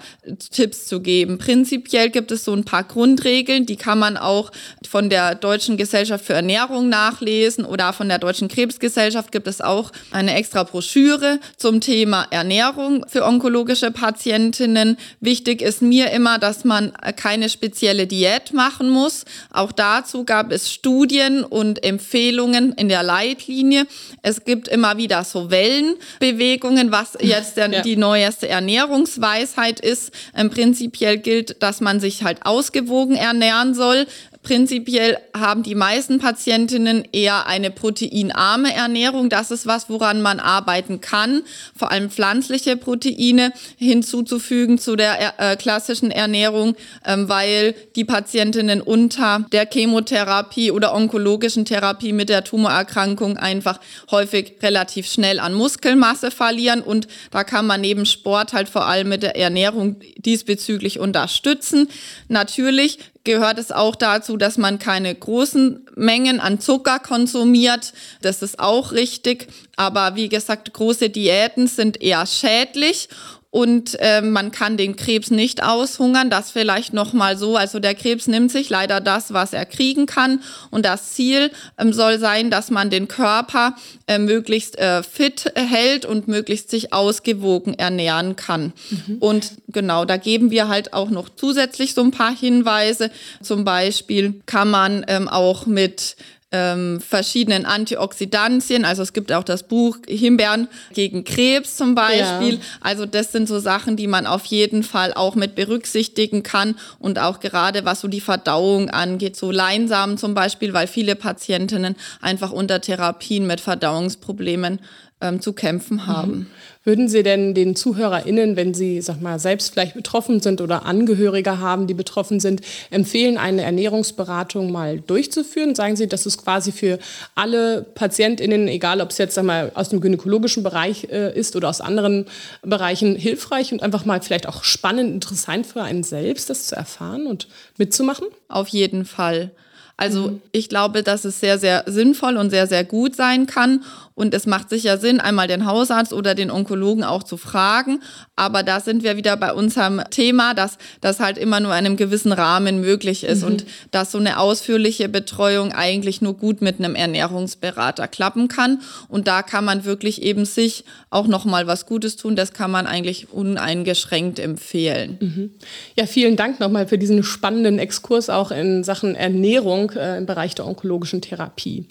[0.52, 1.40] Tipps zu geben.
[1.40, 4.52] Prinzipiell gibt es so ein paar Grundregeln, die kann man auch
[4.88, 9.92] von der Deutschen Gesellschaft für Ernährung nachlesen oder von der Deutschen Krebsgesellschaft gibt es auch
[10.12, 14.98] eine extra Broschüre zum Thema Ernährung für onkologische Patientinnen.
[15.20, 19.26] Wichtig ist mir immer, dass man keine spezielle Diät machen muss.
[19.52, 23.88] Auch dazu gab es Studien und Empfehlungen in der Leitlinie.
[24.22, 27.68] Es gibt immer wieder so Wellenbewegungen, was jetzt ja.
[27.68, 30.12] die neueste Ernährungsweisheit ist.
[30.36, 34.06] Ähm, prinzipiell gilt, dass man sich halt ausgewogen ernähren soll.
[34.48, 39.28] Prinzipiell haben die meisten Patientinnen eher eine proteinarme Ernährung.
[39.28, 41.44] Das ist was, woran man arbeiten kann,
[41.76, 49.46] vor allem pflanzliche Proteine hinzuzufügen zu der äh, klassischen Ernährung, ähm, weil die Patientinnen unter
[49.52, 53.82] der Chemotherapie oder onkologischen Therapie mit der Tumorerkrankung einfach
[54.12, 59.10] häufig relativ schnell an Muskelmasse verlieren und da kann man neben Sport halt vor allem
[59.10, 61.90] mit der Ernährung diesbezüglich unterstützen.
[62.30, 67.94] Natürlich gehört es auch dazu, dass man keine großen Mengen an Zucker konsumiert.
[68.22, 69.50] Das ist auch richtig.
[69.76, 73.10] Aber wie gesagt, große Diäten sind eher schädlich
[73.50, 76.30] und äh, man kann den Krebs nicht aushungern.
[76.30, 77.56] Das vielleicht noch mal so.
[77.56, 80.42] Also der Krebs nimmt sich leider das, was er kriegen kann.
[80.70, 86.06] Und das Ziel ähm, soll sein, dass man den Körper äh, möglichst äh, fit hält
[86.06, 88.74] und möglichst sich ausgewogen ernähren kann.
[88.90, 89.18] Mhm.
[89.20, 93.12] Und genau, da geben wir halt auch noch zusätzlich so ein paar Hinweise.
[93.42, 96.18] Zum Beispiel kann man ähm, auch mit
[96.58, 98.84] ähm, verschiedenen Antioxidantien.
[98.86, 102.56] Also es gibt auch das Buch Himbeeren gegen Krebs zum Beispiel.
[102.56, 102.60] Ja.
[102.82, 107.20] Also das sind so Sachen, die man auf jeden Fall auch mit berücksichtigen kann und
[107.20, 112.52] auch gerade was so die Verdauung angeht, so Leinsamen zum Beispiel, weil viele Patientinnen einfach
[112.52, 114.80] unter Therapien mit Verdauungsproblemen
[115.22, 116.08] ähm, zu kämpfen mhm.
[116.08, 116.32] haben.
[116.32, 116.48] Mhm.
[116.88, 121.60] Würden Sie denn den ZuhörerInnen, wenn sie, sag mal, selbst vielleicht betroffen sind oder Angehörige
[121.60, 125.76] haben, die betroffen sind, empfehlen, eine Ernährungsberatung mal durchzuführen?
[125.76, 126.98] Sagen Sie, das ist quasi für
[127.36, 131.68] alle PatientInnen, egal ob es jetzt, sag mal, aus dem gynäkologischen Bereich äh, ist oder
[131.68, 132.26] aus anderen
[132.62, 137.28] Bereichen, hilfreich und einfach mal vielleicht auch spannend, interessant für einen selbst, das zu erfahren
[137.28, 138.28] und mitzumachen?
[138.48, 139.52] Auf jeden Fall.
[139.98, 140.42] Also mhm.
[140.52, 143.84] ich glaube, dass es sehr, sehr sinnvoll und sehr, sehr gut sein kann.
[144.18, 148.02] Und es macht sicher Sinn, einmal den Hausarzt oder den Onkologen auch zu fragen.
[148.36, 151.98] Aber da sind wir wieder bei unserem Thema, dass das halt immer nur in einem
[151.98, 153.48] gewissen Rahmen möglich ist mhm.
[153.48, 158.82] und dass so eine ausführliche Betreuung eigentlich nur gut mit einem Ernährungsberater klappen kann.
[159.08, 162.36] Und da kann man wirklich eben sich auch nochmal was Gutes tun.
[162.36, 165.18] Das kann man eigentlich uneingeschränkt empfehlen.
[165.22, 165.52] Mhm.
[165.96, 170.56] Ja, vielen Dank nochmal für diesen spannenden Exkurs auch in Sachen Ernährung äh, im Bereich
[170.56, 171.86] der onkologischen Therapie.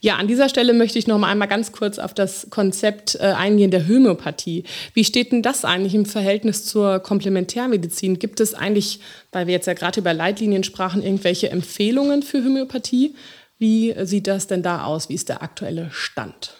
[0.00, 3.16] Ja, an dieser Stelle möchte ich noch mal einmal ganz ganz kurz auf das Konzept
[3.16, 4.64] äh, eingehen der Homöopathie.
[4.94, 8.18] Wie steht denn das eigentlich im Verhältnis zur Komplementärmedizin?
[8.18, 9.00] Gibt es eigentlich,
[9.32, 13.14] weil wir jetzt ja gerade über Leitlinien sprachen, irgendwelche Empfehlungen für Homöopathie?
[13.58, 15.08] Wie sieht das denn da aus?
[15.08, 16.54] Wie ist der aktuelle Stand?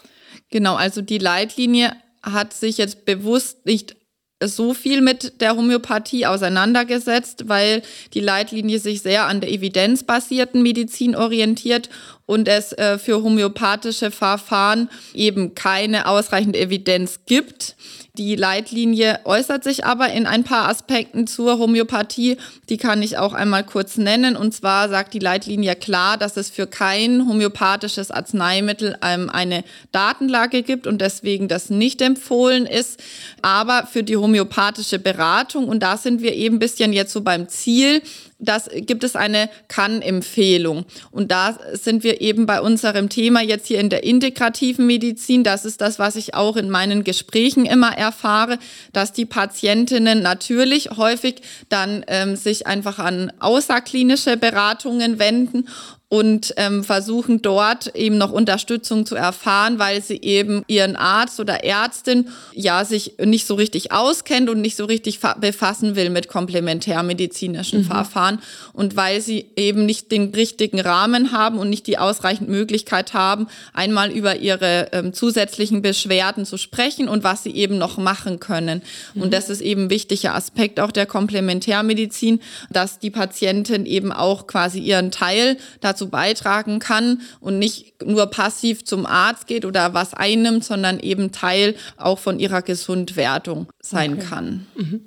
[0.50, 1.92] Genau, also die Leitlinie
[2.22, 3.96] hat sich jetzt bewusst nicht
[4.42, 11.16] so viel mit der Homöopathie auseinandergesetzt, weil die Leitlinie sich sehr an der evidenzbasierten Medizin
[11.16, 11.88] orientiert
[12.26, 17.76] und es äh, für homöopathische Verfahren eben keine ausreichende Evidenz gibt.
[18.18, 22.38] Die Leitlinie äußert sich aber in ein paar Aspekten zur Homöopathie.
[22.70, 24.36] Die kann ich auch einmal kurz nennen.
[24.36, 30.62] Und zwar sagt die Leitlinie klar, dass es für kein homöopathisches Arzneimittel ähm, eine Datenlage
[30.62, 33.02] gibt und deswegen das nicht empfohlen ist.
[33.42, 37.48] Aber für die homöopathische Beratung, und da sind wir eben ein bisschen jetzt so beim
[37.48, 38.00] Ziel,
[38.38, 40.84] das gibt es eine Kann-Empfehlung.
[41.10, 45.42] Und da sind wir eben bei unserem Thema jetzt hier in der integrativen Medizin.
[45.42, 48.58] Das ist das, was ich auch in meinen Gesprächen immer erfahre,
[48.92, 51.36] dass die Patientinnen natürlich häufig
[51.70, 55.68] dann ähm, sich einfach an außerklinische Beratungen wenden
[56.08, 61.64] und ähm, versuchen dort eben noch Unterstützung zu erfahren, weil sie eben ihren Arzt oder
[61.64, 67.80] Ärztin ja sich nicht so richtig auskennt und nicht so richtig befassen will mit komplementärmedizinischen
[67.80, 67.86] mhm.
[67.86, 68.38] Verfahren
[68.72, 73.48] und weil sie eben nicht den richtigen Rahmen haben und nicht die ausreichend Möglichkeit haben,
[73.72, 78.82] einmal über ihre ähm, zusätzlichen Beschwerden zu sprechen und was sie eben noch machen können.
[79.14, 79.22] Mhm.
[79.22, 82.40] Und das ist eben ein wichtiger Aspekt auch der Komplementärmedizin,
[82.70, 88.26] dass die Patientin eben auch quasi ihren Teil dazu dazu beitragen kann und nicht nur
[88.26, 94.14] passiv zum Arzt geht oder was einnimmt, sondern eben Teil auch von ihrer Gesundwerdung sein
[94.14, 94.26] okay.
[94.28, 94.66] kann.
[94.76, 95.00] Mhm.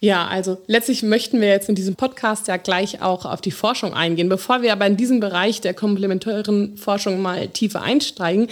[0.00, 3.94] Ja, also letztlich möchten wir jetzt in diesem Podcast ja gleich auch auf die Forschung
[3.94, 4.28] eingehen.
[4.28, 8.48] Bevor wir aber in diesen Bereich der komplementären Forschung mal tiefer einsteigen,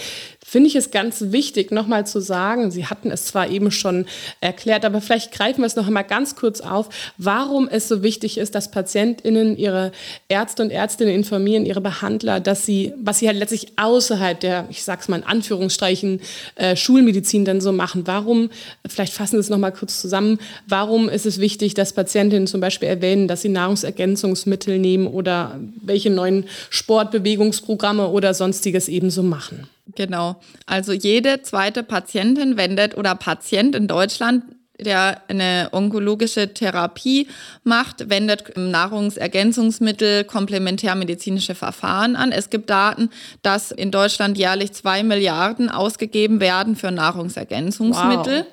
[0.53, 4.05] finde ich es ganz wichtig, nochmal zu sagen, Sie hatten es zwar eben schon
[4.39, 8.37] erklärt, aber vielleicht greifen wir es noch einmal ganz kurz auf, warum es so wichtig
[8.37, 9.91] ist, dass PatientInnen ihre
[10.29, 14.83] Ärzte und Ärztinnen informieren, ihre Behandler, dass sie, was sie halt letztlich außerhalb der, ich
[14.83, 16.21] sag's mal in Anführungsstrichen,
[16.53, 18.05] äh, Schulmedizin dann so machen.
[18.05, 18.51] Warum,
[18.87, 20.37] vielleicht fassen Sie es nochmal kurz zusammen,
[20.67, 26.11] warum ist es wichtig, dass Patientinnen zum Beispiel erwähnen, dass sie Nahrungsergänzungsmittel nehmen oder welche
[26.11, 29.67] neuen Sportbewegungsprogramme oder sonstiges ebenso machen?
[29.95, 30.39] Genau.
[30.65, 34.43] Also jede zweite Patientin wendet oder Patient in Deutschland
[34.79, 37.27] der eine onkologische Therapie
[37.63, 42.31] macht, wendet Nahrungsergänzungsmittel, komplementärmedizinische Verfahren an.
[42.31, 43.09] Es gibt Daten,
[43.41, 48.39] dass in Deutschland jährlich zwei Milliarden ausgegeben werden für Nahrungsergänzungsmittel.
[48.39, 48.45] Wow.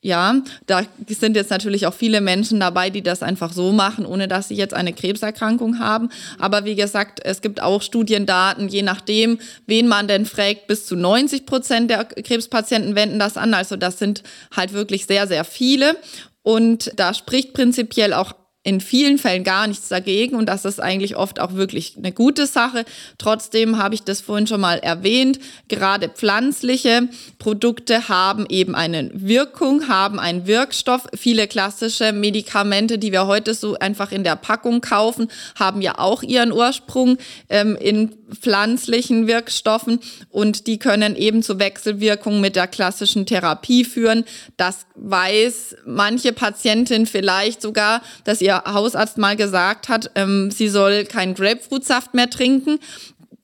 [0.00, 4.28] Ja, da sind jetzt natürlich auch viele Menschen dabei, die das einfach so machen, ohne
[4.28, 6.10] dass sie jetzt eine Krebserkrankung haben.
[6.38, 10.94] Aber wie gesagt, es gibt auch Studiendaten, je nachdem, wen man denn fragt, bis zu
[10.94, 13.54] 90 Prozent der Krebspatienten wenden das an.
[13.54, 14.22] Also das sind
[14.54, 15.96] halt wirklich sehr, sehr viele.
[16.42, 18.32] Und da spricht prinzipiell auch
[18.68, 22.46] in vielen Fällen gar nichts dagegen und das ist eigentlich oft auch wirklich eine gute
[22.46, 22.84] Sache.
[23.16, 29.88] Trotzdem habe ich das vorhin schon mal erwähnt, gerade pflanzliche Produkte haben eben eine Wirkung,
[29.88, 31.06] haben einen Wirkstoff.
[31.16, 35.28] Viele klassische Medikamente, die wir heute so einfach in der Packung kaufen,
[35.58, 37.16] haben ja auch ihren Ursprung
[37.48, 44.24] ähm, in pflanzlichen Wirkstoffen und die können eben zu Wechselwirkungen mit der klassischen Therapie führen.
[44.56, 51.04] Das weiß manche Patientin vielleicht sogar, dass ihr Hausarzt mal gesagt hat, ähm, sie soll
[51.04, 52.78] keinen Grapefruitsaft mehr trinken.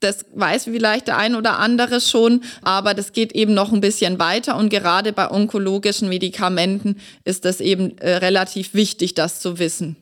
[0.04, 4.18] Das weiß vielleicht der ein oder andere schon, aber das geht eben noch ein bisschen
[4.18, 9.96] weiter und gerade bei onkologischen Medikamenten ist das eben äh, relativ wichtig, das zu wissen.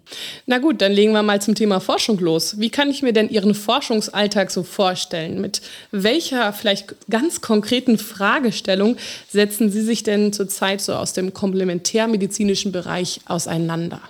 [0.46, 2.58] Na gut, dann legen wir mal zum Thema Forschung los.
[2.58, 5.40] Wie kann ich mir denn Ihren Forschungsalltag so vorstellen?
[5.40, 5.62] Mit
[5.92, 8.96] welcher vielleicht ganz konkreten Fragestellung
[9.28, 14.00] setzen Sie sich denn zurzeit so aus dem komplementärmedizinischen Bereich auseinander?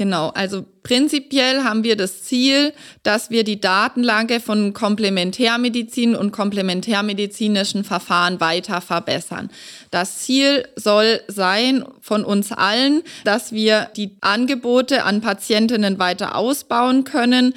[0.00, 7.84] Genau, also prinzipiell haben wir das Ziel, dass wir die Datenlage von Komplementärmedizin und komplementärmedizinischen
[7.84, 9.50] Verfahren weiter verbessern.
[9.90, 17.04] Das Ziel soll sein von uns allen, dass wir die Angebote an Patientinnen weiter ausbauen
[17.04, 17.52] können.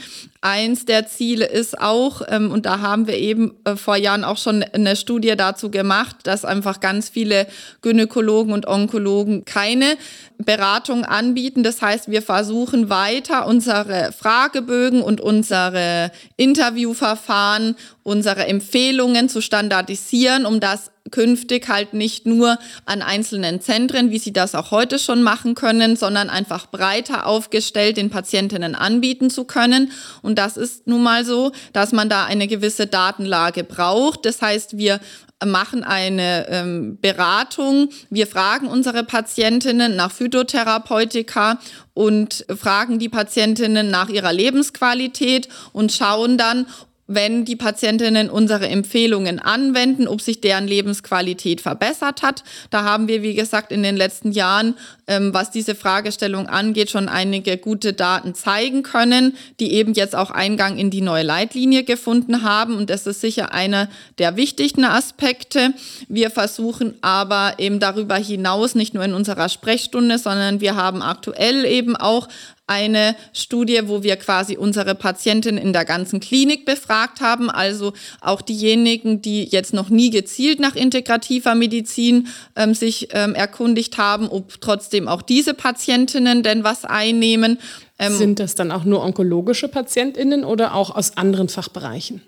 [0.46, 4.38] Eins der Ziele ist auch, ähm, und da haben wir eben äh, vor Jahren auch
[4.38, 7.48] schon eine Studie dazu gemacht, dass einfach ganz viele
[7.82, 9.96] Gynäkologen und Onkologen keine
[10.38, 11.64] Beratung anbieten.
[11.64, 20.60] Das heißt, wir versuchen weiter unsere Fragebögen und unsere Interviewverfahren, unsere Empfehlungen zu standardisieren, um
[20.60, 25.54] das künftig halt nicht nur an einzelnen Zentren, wie sie das auch heute schon machen
[25.54, 29.92] können, sondern einfach breiter aufgestellt den Patientinnen anbieten zu können.
[30.22, 34.26] Und das ist nun mal so, dass man da eine gewisse Datenlage braucht.
[34.26, 35.00] Das heißt, wir
[35.46, 37.90] machen eine ähm, Beratung.
[38.10, 41.60] Wir fragen unsere Patientinnen nach Phytotherapeutika
[41.94, 46.66] und fragen die Patientinnen nach ihrer Lebensqualität und schauen dann,
[47.16, 52.44] wenn die Patientinnen unsere Empfehlungen anwenden, ob sich deren Lebensqualität verbessert hat.
[52.70, 54.76] Da haben wir, wie gesagt, in den letzten Jahren,
[55.08, 60.32] ähm, was diese Fragestellung angeht, schon einige gute Daten zeigen können, die eben jetzt auch
[60.32, 62.76] Eingang in die neue Leitlinie gefunden haben.
[62.76, 65.74] Und das ist sicher einer der wichtigsten Aspekte.
[66.08, 71.66] Wir versuchen aber eben darüber hinaus, nicht nur in unserer Sprechstunde, sondern wir haben aktuell
[71.66, 72.28] eben auch
[72.66, 78.42] eine Studie, wo wir quasi unsere Patienten in der ganzen Klinik befragt haben, also auch
[78.42, 84.62] diejenigen, die jetzt noch nie gezielt nach integrativer Medizin ähm, sich ähm, erkundigt haben, ob
[84.62, 87.60] trotzdem auch diese Patientinnen denn was einnehmen.
[88.00, 92.22] Ähm, Sind das dann auch nur onkologische Patientinnen oder auch aus anderen Fachbereichen?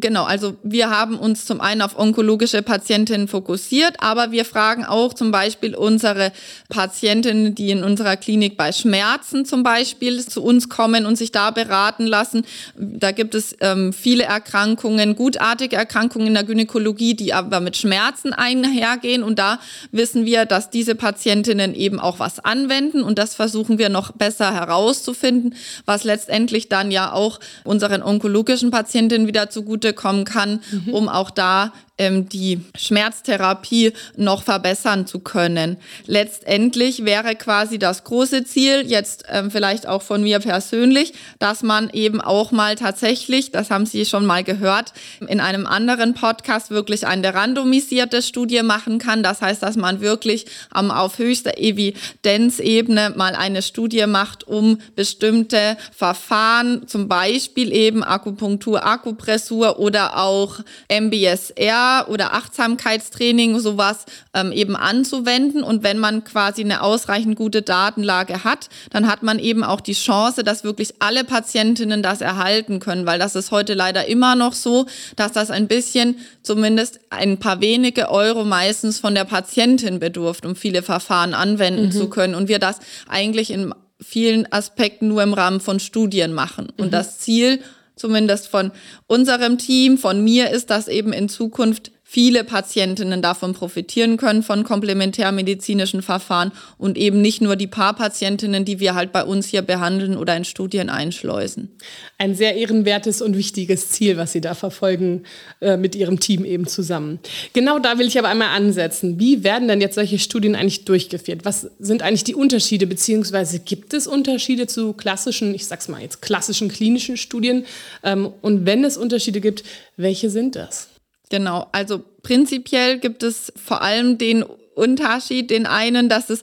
[0.00, 5.12] Genau, also wir haben uns zum einen auf onkologische Patientinnen fokussiert, aber wir fragen auch
[5.12, 6.32] zum Beispiel unsere
[6.70, 11.50] Patientinnen, die in unserer Klinik bei Schmerzen zum Beispiel zu uns kommen und sich da
[11.50, 12.46] beraten lassen.
[12.76, 18.32] Da gibt es ähm, viele Erkrankungen, gutartige Erkrankungen in der Gynäkologie, die aber mit Schmerzen
[18.32, 19.22] einhergehen.
[19.22, 19.58] Und da
[19.92, 24.54] wissen wir, dass diese Patientinnen eben auch was anwenden und das versuchen wir noch besser
[24.54, 30.94] herauszufinden, was letztendlich dann ja auch unseren onkologischen Patientinnen wieder zugute kommen kann, mhm.
[30.94, 31.72] um auch da
[32.08, 35.76] die Schmerztherapie noch verbessern zu können.
[36.06, 41.90] Letztendlich wäre quasi das große Ziel, jetzt ähm, vielleicht auch von mir persönlich, dass man
[41.90, 44.92] eben auch mal tatsächlich, das haben Sie schon mal gehört,
[45.28, 49.22] in einem anderen Podcast wirklich eine randomisierte Studie machen kann.
[49.22, 55.76] Das heißt, dass man wirklich ähm, auf höchster Evidenzebene mal eine Studie macht, um bestimmte
[55.94, 65.62] Verfahren, zum Beispiel eben Akupunktur, Akupressur oder auch MBSR, oder Achtsamkeitstraining, sowas ähm, eben anzuwenden.
[65.62, 69.92] Und wenn man quasi eine ausreichend gute Datenlage hat, dann hat man eben auch die
[69.92, 74.52] Chance, dass wirklich alle Patientinnen das erhalten können, weil das ist heute leider immer noch
[74.52, 80.46] so, dass das ein bisschen, zumindest ein paar wenige Euro meistens von der Patientin bedurft,
[80.46, 81.92] um viele Verfahren anwenden mhm.
[81.92, 82.34] zu können.
[82.34, 86.68] Und wir das eigentlich in vielen Aspekten nur im Rahmen von Studien machen.
[86.76, 86.90] Und mhm.
[86.90, 87.60] das Ziel
[88.00, 88.72] zumindest von
[89.06, 94.64] unserem Team, von mir ist, dass eben in Zukunft viele Patientinnen davon profitieren können von
[94.64, 99.62] komplementärmedizinischen Verfahren und eben nicht nur die paar Patientinnen, die wir halt bei uns hier
[99.62, 101.70] behandeln oder in Studien einschleusen.
[102.18, 105.22] Ein sehr ehrenwertes und wichtiges Ziel, was Sie da verfolgen
[105.60, 107.20] äh, mit Ihrem Team eben zusammen.
[107.52, 109.20] Genau da will ich aber einmal ansetzen.
[109.20, 111.44] Wie werden denn jetzt solche Studien eigentlich durchgeführt?
[111.44, 116.20] Was sind eigentlich die Unterschiede, beziehungsweise gibt es Unterschiede zu klassischen, ich sag's mal jetzt
[116.22, 117.66] klassischen klinischen Studien?
[118.02, 119.62] Ähm, und wenn es Unterschiede gibt,
[119.96, 120.89] welche sind das?
[121.30, 126.42] Genau, also prinzipiell gibt es vor allem den Unterschied, den einen, dass es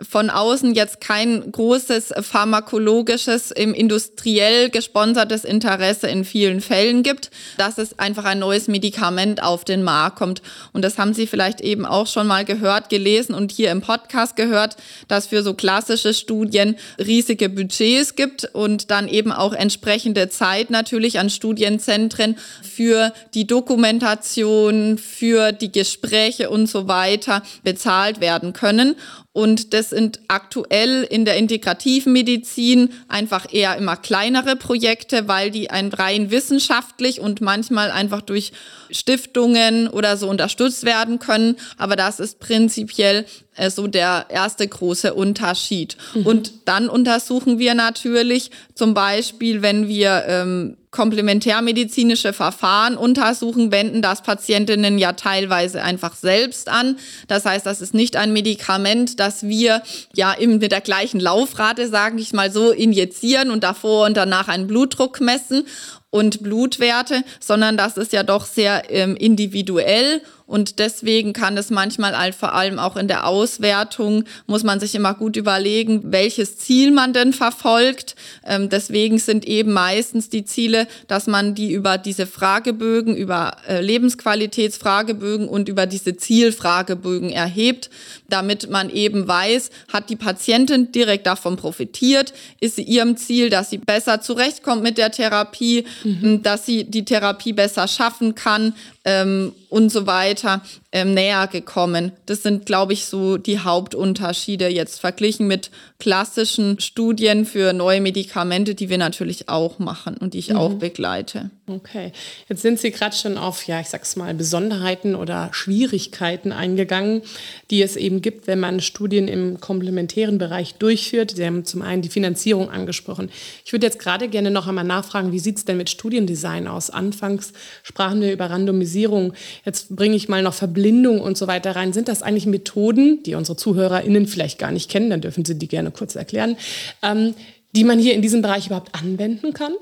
[0.00, 7.78] von außen jetzt kein großes pharmakologisches, im industriell gesponsertes Interesse in vielen Fällen gibt, dass
[7.78, 10.42] es einfach ein neues Medikament auf den Markt kommt.
[10.72, 14.36] Und das haben Sie vielleicht eben auch schon mal gehört, gelesen und hier im Podcast
[14.36, 14.76] gehört,
[15.08, 21.18] dass für so klassische Studien riesige Budgets gibt und dann eben auch entsprechende Zeit natürlich
[21.18, 28.94] an Studienzentren für die Dokumentation, für die Gespräche und so weiter bezahlt werden können.
[29.32, 35.70] Und das sind aktuell in der integrativen Medizin einfach eher immer kleinere Projekte, weil die
[35.70, 38.52] ein rein wissenschaftlich und manchmal einfach durch
[38.90, 41.56] Stiftungen oder so unterstützt werden können.
[41.76, 43.26] Aber das ist prinzipiell
[43.56, 45.96] äh, so der erste große Unterschied.
[46.14, 46.26] Mhm.
[46.26, 54.22] Und dann untersuchen wir natürlich zum Beispiel, wenn wir ähm, komplementärmedizinische Verfahren untersuchen, wenden das
[54.22, 56.96] Patientinnen ja teilweise einfach selbst an.
[57.26, 59.82] Das heißt, das ist nicht ein Medikament, das wir
[60.14, 64.48] ja eben mit der gleichen Laufrate, sage ich mal so, injizieren und davor und danach
[64.48, 65.64] einen Blutdruck messen
[66.10, 72.32] und Blutwerte, sondern das ist ja doch sehr ähm, individuell und deswegen kann es manchmal
[72.32, 77.12] vor allem auch in der Auswertung, muss man sich immer gut überlegen, welches Ziel man
[77.12, 78.16] denn verfolgt.
[78.46, 83.82] Ähm, deswegen sind eben meistens die Ziele, dass man die über diese Fragebögen, über äh,
[83.82, 87.90] Lebensqualitätsfragebögen und über diese Zielfragebögen erhebt,
[88.30, 93.68] damit man eben weiß, hat die Patientin direkt davon profitiert, ist sie ihrem Ziel, dass
[93.68, 96.42] sie besser zurechtkommt mit der Therapie, mhm.
[96.42, 98.72] dass sie die Therapie besser schaffen kann,
[99.08, 100.60] ähm, und so weiter
[100.92, 102.12] ähm, näher gekommen.
[102.26, 108.76] Das sind, glaube ich, so die Hauptunterschiede jetzt verglichen mit klassischen Studien für neue Medikamente,
[108.76, 110.56] die wir natürlich auch machen und die ich mhm.
[110.56, 111.50] auch begleite.
[111.66, 112.12] Okay,
[112.48, 117.22] jetzt sind Sie gerade schon auf, ja, ich sag's mal, Besonderheiten oder Schwierigkeiten eingegangen,
[117.70, 121.32] die es eben gibt, wenn man Studien im komplementären Bereich durchführt.
[121.32, 123.28] Sie haben zum einen die Finanzierung angesprochen.
[123.64, 126.90] Ich würde jetzt gerade gerne noch einmal nachfragen, wie sieht es denn mit Studiendesign aus?
[126.90, 129.34] Anfangs sprachen wir über Randomisierung.
[129.64, 131.92] Jetzt bringe ich mal noch Verblindung und so weiter rein.
[131.92, 135.10] Sind das eigentlich Methoden, die unsere ZuhörerInnen vielleicht gar nicht kennen?
[135.10, 136.56] Dann dürfen Sie die gerne kurz erklären,
[137.02, 137.34] ähm,
[137.74, 139.72] die man hier in diesem Bereich überhaupt anwenden kann?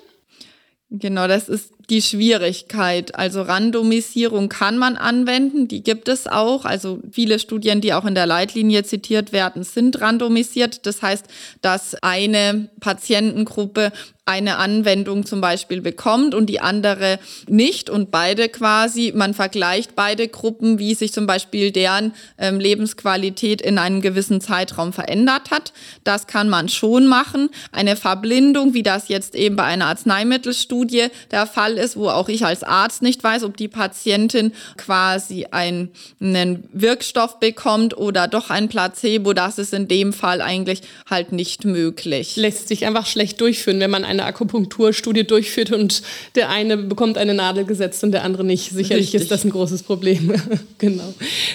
[0.90, 3.16] Genau, das ist die Schwierigkeit.
[3.16, 6.64] Also Randomisierung kann man anwenden, die gibt es auch.
[6.64, 10.86] Also viele Studien, die auch in der Leitlinie zitiert werden, sind randomisiert.
[10.86, 11.26] Das heißt,
[11.60, 13.92] dass eine Patientengruppe
[14.26, 20.26] eine Anwendung zum Beispiel bekommt und die andere nicht und beide quasi, man vergleicht beide
[20.26, 25.72] Gruppen, wie sich zum Beispiel deren ähm, Lebensqualität in einem gewissen Zeitraum verändert hat.
[26.02, 27.50] Das kann man schon machen.
[27.70, 32.44] Eine Verblindung, wie das jetzt eben bei einer Arzneimittelstudie der Fall ist, wo auch ich
[32.44, 38.68] als Arzt nicht weiß, ob die Patientin quasi einen, einen Wirkstoff bekommt oder doch ein
[38.68, 42.34] Placebo, das ist in dem Fall eigentlich halt nicht möglich.
[42.34, 46.02] Lässt sich einfach schlecht durchführen, wenn man eine Akupunkturstudie durchführt und
[46.34, 48.70] der eine bekommt eine Nadel gesetzt und der andere nicht.
[48.70, 49.22] Sicherlich Richtig.
[49.22, 50.34] ist das ein großes Problem.
[50.78, 51.14] genau.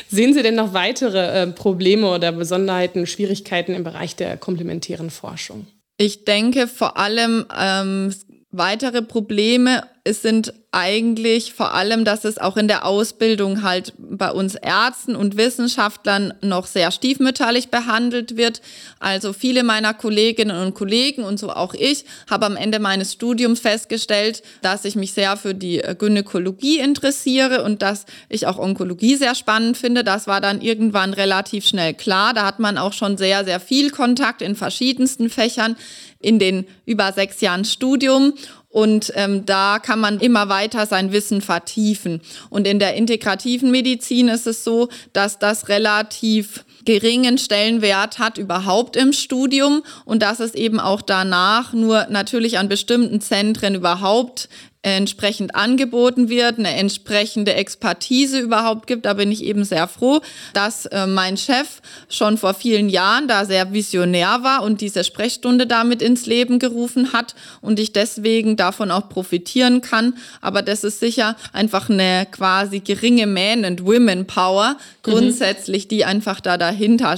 [0.09, 5.68] Sehen Sie denn noch weitere äh, Probleme oder Besonderheiten, Schwierigkeiten im Bereich der komplementären Forschung?
[5.97, 8.14] Ich denke vor allem ähm,
[8.51, 14.32] weitere Probleme es sind eigentlich vor allem, dass es auch in der Ausbildung halt bei
[14.32, 18.62] uns Ärzten und Wissenschaftlern noch sehr stiefmütterlich behandelt wird.
[18.99, 23.60] Also viele meiner Kolleginnen und Kollegen und so auch ich habe am Ende meines Studiums
[23.60, 29.36] festgestellt, dass ich mich sehr für die Gynäkologie interessiere und dass ich auch Onkologie sehr
[29.36, 30.04] spannend finde.
[30.04, 32.34] Das war dann irgendwann relativ schnell klar.
[32.34, 35.76] Da hat man auch schon sehr, sehr viel Kontakt in verschiedensten Fächern
[36.22, 38.34] in den über sechs Jahren Studium.
[38.72, 42.22] Und ähm, da kann man immer weiter sein Wissen vertiefen.
[42.50, 48.96] Und in der integrativen Medizin ist es so, dass das relativ geringen Stellenwert hat überhaupt
[48.96, 54.50] im Studium und dass es eben auch danach nur natürlich an bestimmten Zentren überhaupt
[54.84, 59.06] entsprechend angeboten wird, eine entsprechende Expertise überhaupt gibt.
[59.06, 60.22] Da bin ich eben sehr froh,
[60.54, 65.68] dass äh, mein Chef schon vor vielen Jahren da sehr visionär war und diese Sprechstunde
[65.68, 70.16] damit ins Leben gerufen hat und ich deswegen davon auch profitieren kann.
[70.42, 75.12] Aber das ist sicher einfach eine quasi geringe Man- and Women Power mhm.
[75.12, 76.71] grundsätzlich, die einfach da dahinter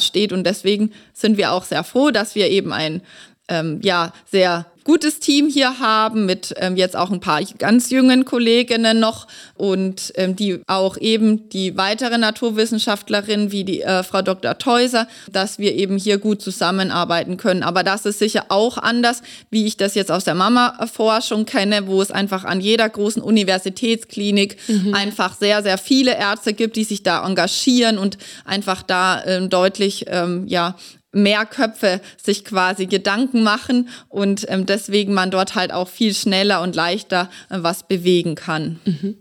[0.06, 0.32] steht.
[0.32, 3.02] Und deswegen sind wir auch sehr froh, dass wir eben ein
[3.50, 8.26] ähm, ja, sehr gutes Team hier haben mit ähm, jetzt auch ein paar ganz jungen
[8.26, 14.58] Kolleginnen noch und ähm, die auch eben die weitere Naturwissenschaftlerin wie die äh, Frau Dr.
[14.58, 17.64] Teuser, dass wir eben hier gut zusammenarbeiten können.
[17.64, 22.02] Aber das ist sicher auch anders, wie ich das jetzt aus der Mama-Forschung kenne, wo
[22.02, 24.94] es einfach an jeder großen Universitätsklinik mhm.
[24.94, 30.06] einfach sehr, sehr viele Ärzte gibt, die sich da engagieren und einfach da ähm, deutlich
[30.10, 30.76] ähm, ja,
[31.14, 36.62] mehr Köpfe sich quasi Gedanken machen und ähm, deswegen man dort halt auch viel schneller
[36.62, 38.80] und leichter äh, was bewegen kann.
[38.84, 39.16] Mhm.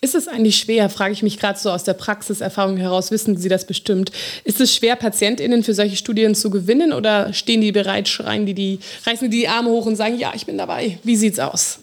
[0.00, 3.48] Ist es eigentlich schwer, frage ich mich gerade so aus der Praxiserfahrung heraus, wissen Sie
[3.48, 4.10] das bestimmt,
[4.44, 8.54] ist es schwer, PatientInnen für solche Studien zu gewinnen oder stehen die bereit, schreien die,
[8.54, 10.98] die reißen die, die Arme hoch und sagen, ja, ich bin dabei.
[11.02, 11.80] Wie sieht's aus?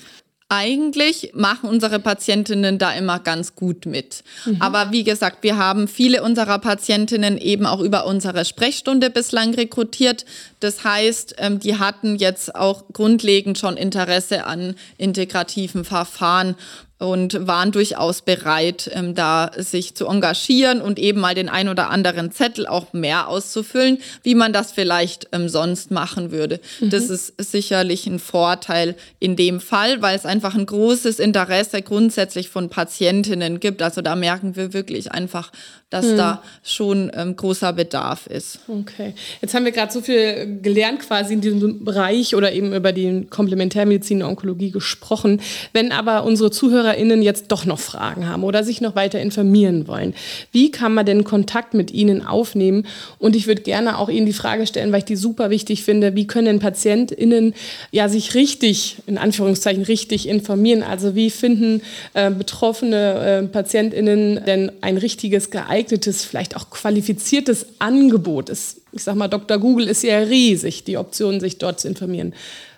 [0.49, 4.23] Eigentlich machen unsere Patientinnen da immer ganz gut mit.
[4.45, 4.61] Mhm.
[4.61, 10.25] Aber wie gesagt, wir haben viele unserer Patientinnen eben auch über unsere Sprechstunde bislang rekrutiert.
[10.61, 16.55] Das heißt, ähm, die hatten jetzt auch grundlegend schon Interesse an integrativen Verfahren
[16.99, 21.91] und waren durchaus bereit, ähm, da sich zu engagieren und eben mal den ein oder
[21.91, 26.59] anderen Zettel auch mehr auszufüllen, wie man das vielleicht ähm, sonst machen würde.
[26.79, 26.89] Mhm.
[26.89, 32.49] Das ist sicherlich ein Vorteil in dem Fall, weil es einfach ein großes Interesse grundsätzlich
[32.49, 33.83] von Patientinnen gibt.
[33.83, 35.51] Also da merken wir wirklich einfach,
[35.89, 36.17] dass mhm.
[36.17, 38.59] da schon ähm, großer Bedarf ist.
[38.67, 39.13] Okay.
[39.41, 43.25] Jetzt haben wir gerade so viel gelernt quasi in diesem Bereich oder eben über die
[43.29, 45.41] Komplementärmedizin und Onkologie gesprochen.
[45.73, 49.87] Wenn aber unsere Zuhörer ZuhörerInnen jetzt doch noch Fragen haben oder sich noch weiter informieren
[49.87, 50.13] wollen,
[50.51, 52.85] wie kann man denn Kontakt mit ihnen aufnehmen?
[53.19, 56.15] Und ich würde gerne auch Ihnen die Frage stellen, weil ich die super wichtig finde,
[56.15, 57.53] wie können PatientInnen
[57.91, 60.83] ja sich richtig, in Anführungszeichen richtig informieren?
[60.83, 61.81] Also wie finden
[62.13, 68.49] äh, betroffene äh, PatientInnen denn ein richtiges, geeignetes, vielleicht auch qualifiziertes Angebot?
[68.49, 69.57] Es, ich sag mal, Dr.
[69.57, 72.33] Google ist ja riesig, die Option, sich dort zu informieren.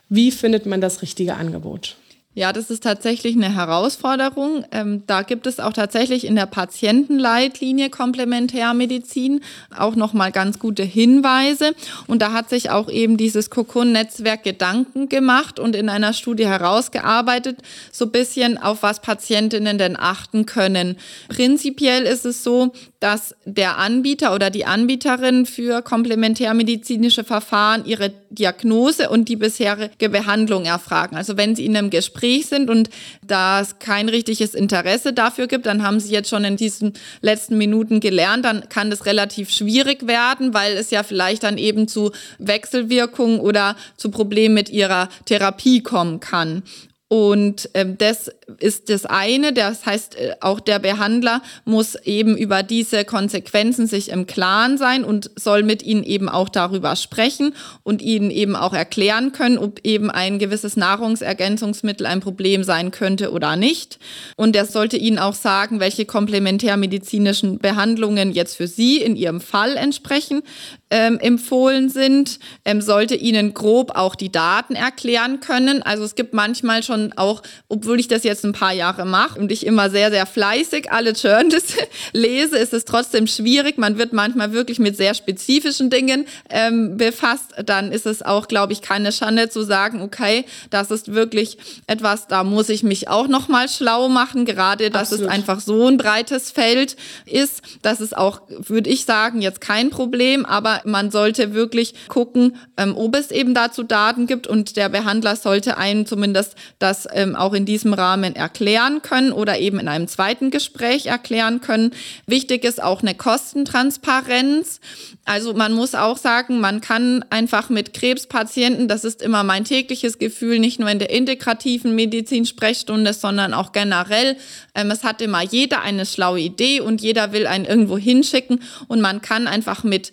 [0.10, 1.96] Wie findet man das richtige Angebot?
[2.40, 4.64] Ja, das ist tatsächlich eine Herausforderung.
[4.72, 9.42] Ähm, da gibt es auch tatsächlich in der Patientenleitlinie Komplementärmedizin
[9.78, 11.74] auch nochmal ganz gute Hinweise.
[12.08, 17.58] Und da hat sich auch eben dieses Cocoon-Netzwerk Gedanken gemacht und in einer Studie herausgearbeitet,
[17.92, 20.96] so ein bisschen auf was Patientinnen denn achten können.
[21.28, 22.72] Prinzipiell ist es so,
[23.02, 30.64] dass der Anbieter oder die Anbieterin für komplementärmedizinische Verfahren ihre Diagnose und die bisherige Behandlung
[30.64, 31.18] erfragen.
[31.18, 32.90] Also wenn sie in einem Gespräch sind und
[33.26, 37.58] da es kein richtiges Interesse dafür gibt, dann haben sie jetzt schon in diesen letzten
[37.58, 42.12] Minuten gelernt, dann kann das relativ schwierig werden, weil es ja vielleicht dann eben zu
[42.38, 46.64] Wechselwirkungen oder zu Problemen mit ihrer Therapie kommen kann.
[47.10, 48.30] Und ähm, das
[48.60, 49.52] ist das eine.
[49.52, 55.04] Das heißt, äh, auch der Behandler muss eben über diese Konsequenzen sich im Klaren sein
[55.04, 59.80] und soll mit ihnen eben auch darüber sprechen und ihnen eben auch erklären können, ob
[59.84, 63.98] eben ein gewisses Nahrungsergänzungsmittel ein Problem sein könnte oder nicht.
[64.36, 69.78] Und er sollte ihnen auch sagen, welche komplementärmedizinischen Behandlungen jetzt für sie in ihrem Fall
[69.78, 70.44] entsprechen
[70.92, 75.84] ähm, empfohlen sind, ähm, sollte Ihnen grob auch die Daten erklären können.
[75.84, 79.52] Also es gibt manchmal schon auch, obwohl ich das jetzt ein paar Jahre mache und
[79.52, 81.76] ich immer sehr, sehr fleißig alle Journals
[82.14, 83.78] lese, ist es trotzdem schwierig.
[83.78, 87.54] Man wird manchmal wirklich mit sehr spezifischen Dingen ähm, befasst.
[87.64, 92.28] Dann ist es auch, glaube ich, keine Schande zu sagen, okay, das ist wirklich etwas,
[92.28, 95.26] da muss ich mich auch noch mal schlau machen, gerade dass Absolut.
[95.26, 97.62] es einfach so ein breites Feld ist.
[97.82, 102.96] Das ist auch, würde ich sagen, jetzt kein Problem, aber man sollte wirklich gucken, ähm,
[102.96, 107.54] ob es eben dazu Daten gibt und der Behandler sollte einem zumindest das ähm, auch
[107.54, 111.92] in diesem Rahmen erklären können oder eben in einem zweiten Gespräch erklären können.
[112.26, 114.80] Wichtig ist auch eine Kostentransparenz.
[115.26, 120.18] Also man muss auch sagen, man kann einfach mit Krebspatienten, das ist immer mein tägliches
[120.18, 124.38] Gefühl, nicht nur in der integrativen Medizinsprechstunde, sondern auch generell.
[124.74, 129.02] Ähm, es hat immer jeder eine schlaue Idee und jeder will einen irgendwo hinschicken und
[129.02, 130.12] man kann einfach mit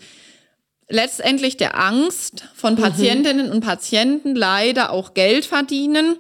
[0.89, 2.79] letztendlich der Angst von mhm.
[2.79, 3.53] Patientinnen mhm.
[3.53, 6.17] und Patienten leider auch Geld verdienen.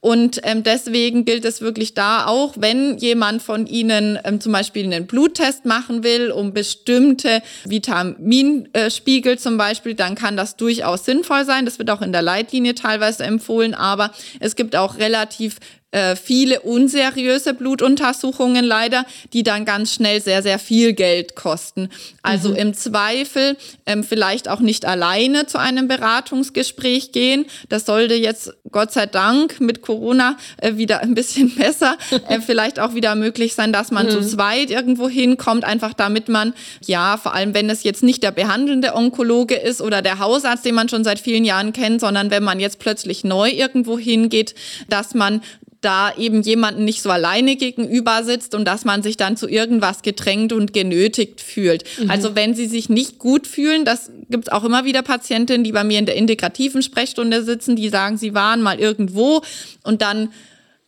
[0.00, 4.84] Und ähm, deswegen gilt es wirklich da auch, wenn jemand von Ihnen ähm, zum Beispiel
[4.84, 11.64] einen Bluttest machen will, um bestimmte Vitaminspiegel zum Beispiel, dann kann das durchaus sinnvoll sein.
[11.64, 15.56] Das wird auch in der Leitlinie teilweise empfohlen, aber es gibt auch relativ
[15.90, 21.88] äh, viele unseriöse Blutuntersuchungen leider, die dann ganz schnell sehr, sehr viel Geld kosten.
[22.22, 22.56] Also mhm.
[22.56, 27.46] im Zweifel ähm, vielleicht auch nicht alleine zu einem Beratungsgespräch gehen.
[27.70, 31.96] Das sollte jetzt Gott sei Dank mit Corona äh, wieder ein bisschen besser,
[32.28, 34.10] äh, vielleicht auch wieder möglich sein, dass man mhm.
[34.10, 36.52] zu zweit irgendwo hinkommt, einfach damit man,
[36.84, 40.74] ja, vor allem wenn es jetzt nicht der behandelnde Onkologe ist oder der Hausarzt, den
[40.74, 44.54] man schon seit vielen Jahren kennt, sondern wenn man jetzt plötzlich neu irgendwo hingeht,
[44.90, 45.40] dass man
[45.80, 50.02] da eben jemanden nicht so alleine gegenüber sitzt und dass man sich dann zu irgendwas
[50.02, 51.84] gedrängt und genötigt fühlt.
[51.98, 52.10] Mhm.
[52.10, 55.72] Also wenn sie sich nicht gut fühlen, das gibt es auch immer wieder Patientinnen, die
[55.72, 59.42] bei mir in der integrativen Sprechstunde sitzen, die sagen, sie waren mal irgendwo
[59.84, 60.30] und dann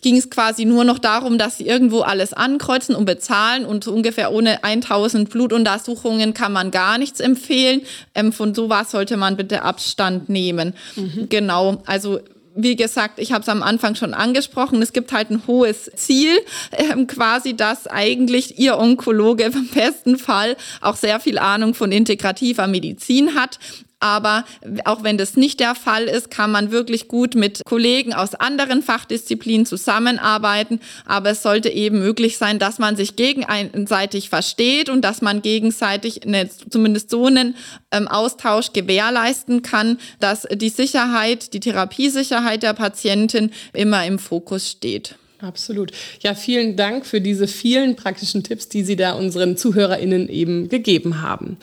[0.02, 4.32] ging es quasi nur noch darum, dass sie irgendwo alles ankreuzen und bezahlen und ungefähr
[4.32, 7.82] ohne 1000 Blutuntersuchungen kann man gar nichts empfehlen.
[8.14, 10.74] Ähm, von sowas sollte man bitte Abstand nehmen.
[10.96, 11.26] Mhm.
[11.28, 12.20] Genau, also
[12.54, 16.38] wie gesagt, ich habe es am Anfang schon angesprochen, es gibt halt ein hohes Ziel,
[16.72, 22.66] ähm, quasi, dass eigentlich Ihr Onkologe im besten Fall auch sehr viel Ahnung von integrativer
[22.66, 23.58] Medizin hat.
[24.00, 24.44] Aber
[24.86, 28.82] auch wenn das nicht der Fall ist, kann man wirklich gut mit Kollegen aus anderen
[28.82, 30.80] Fachdisziplinen zusammenarbeiten.
[31.04, 36.26] Aber es sollte eben möglich sein, dass man sich gegenseitig versteht und dass man gegenseitig
[36.26, 37.54] eine, zumindest so einen
[37.92, 45.16] ähm, Austausch gewährleisten kann, dass die Sicherheit, die Therapiesicherheit der Patientin immer im Fokus steht.
[45.42, 45.92] Absolut.
[46.22, 51.22] Ja, vielen Dank für diese vielen praktischen Tipps, die Sie da unseren ZuhörerInnen eben gegeben
[51.22, 51.56] haben.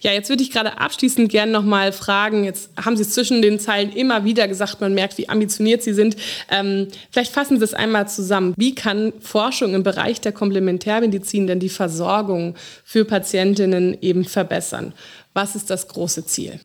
[0.00, 3.60] Ja, jetzt würde ich gerade abschließend gerne nochmal fragen, jetzt haben Sie es zwischen den
[3.60, 6.16] Zeilen immer wieder gesagt, man merkt, wie ambitioniert Sie sind.
[6.50, 8.54] Ähm, vielleicht fassen Sie es einmal zusammen.
[8.56, 14.92] Wie kann Forschung im Bereich der Komplementärmedizin denn die Versorgung für Patientinnen eben verbessern?
[15.34, 16.58] Was ist das große Ziel?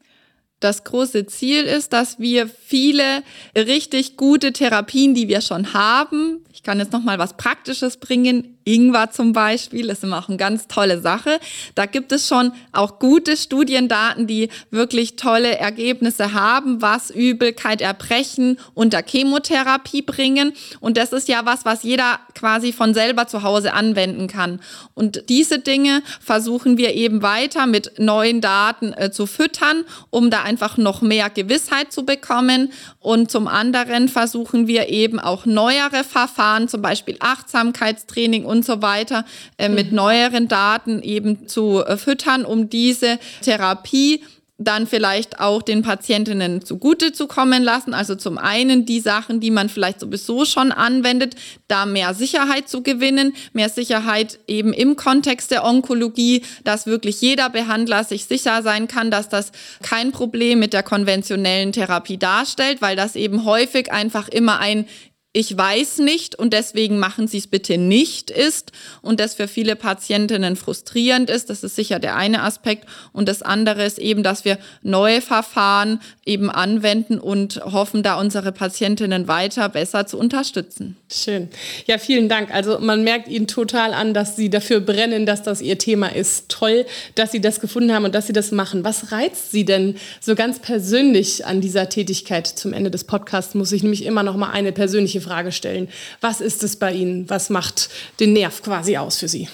[0.60, 3.24] Das große Ziel ist, dass wir viele
[3.58, 8.55] richtig gute Therapien, die wir schon haben, ich kann jetzt noch mal was Praktisches bringen,
[8.66, 11.40] Ingwer zum Beispiel ist immer auch eine ganz tolle Sache.
[11.76, 18.58] Da gibt es schon auch gute Studiendaten, die wirklich tolle Ergebnisse haben, was Übelkeit, Erbrechen
[18.74, 20.54] unter Chemotherapie bringen.
[20.80, 24.60] Und das ist ja was, was jeder quasi von selber zu Hause anwenden kann.
[24.96, 30.42] Und diese Dinge versuchen wir eben weiter mit neuen Daten äh, zu füttern, um da
[30.42, 32.72] einfach noch mehr Gewissheit zu bekommen.
[33.00, 39.26] Und zum anderen versuchen wir eben auch neuere Verfahren, zum Beispiel Achtsamkeitstraining so weiter
[39.58, 39.98] äh, mit mhm.
[39.98, 44.22] neueren Daten eben zu äh, füttern, um diese Therapie
[44.58, 47.94] dann vielleicht auch den Patientinnen zugute zu kommen lassen.
[47.94, 51.36] Also zum einen die Sachen, die man vielleicht sowieso schon anwendet,
[51.68, 57.50] da mehr Sicherheit zu gewinnen, mehr Sicherheit eben im Kontext der Onkologie, dass wirklich jeder
[57.50, 59.52] Behandler sich sicher sein kann, dass das
[59.82, 64.86] kein Problem mit der konventionellen Therapie darstellt, weil das eben häufig einfach immer ein
[65.36, 68.72] ich weiß nicht und deswegen machen Sie es bitte nicht ist
[69.02, 71.50] und das für viele Patientinnen frustrierend ist.
[71.50, 72.86] Das ist sicher der eine Aspekt.
[73.12, 78.54] Und das andere ist eben, dass wir neue Verfahren eben anwenden und hoffen, da unsere
[78.54, 80.96] Patientinnen weiter besser zu unterstützen.
[81.12, 81.50] Schön.
[81.86, 82.54] Ja, vielen Dank.
[82.54, 86.48] Also man merkt Ihnen total an, dass Sie dafür brennen, dass das Ihr Thema ist.
[86.48, 88.86] Toll, dass Sie das gefunden haben und dass Sie das machen.
[88.86, 92.48] Was reizt Sie denn so ganz persönlich an dieser Tätigkeit?
[92.48, 95.90] Zum Ende des Podcasts muss ich nämlich immer noch mal eine persönliche Frage stellen.
[96.22, 97.30] Was ist es bei Ihnen?
[97.30, 99.50] Was macht den Nerv quasi aus für Sie?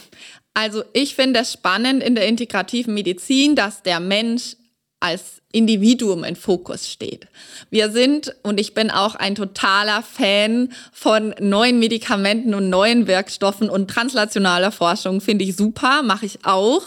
[0.54, 4.58] Also ich finde es spannend in der integrativen Medizin, dass der Mensch
[5.02, 7.28] als Individuum in Fokus steht.
[7.70, 13.70] Wir sind, und ich bin auch ein totaler Fan von neuen Medikamenten und neuen Wirkstoffen
[13.70, 16.84] und translationaler Forschung, finde ich super, mache ich auch.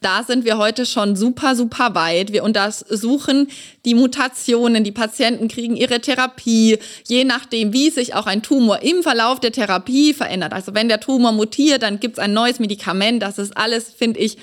[0.00, 2.32] Da sind wir heute schon super, super weit.
[2.32, 3.48] Wir untersuchen
[3.84, 9.02] die Mutationen, die Patienten kriegen ihre Therapie, je nachdem, wie sich auch ein Tumor im
[9.02, 10.52] Verlauf der Therapie verändert.
[10.52, 13.22] Also wenn der Tumor mutiert, dann gibt es ein neues Medikament.
[13.22, 14.38] Das ist alles, finde ich,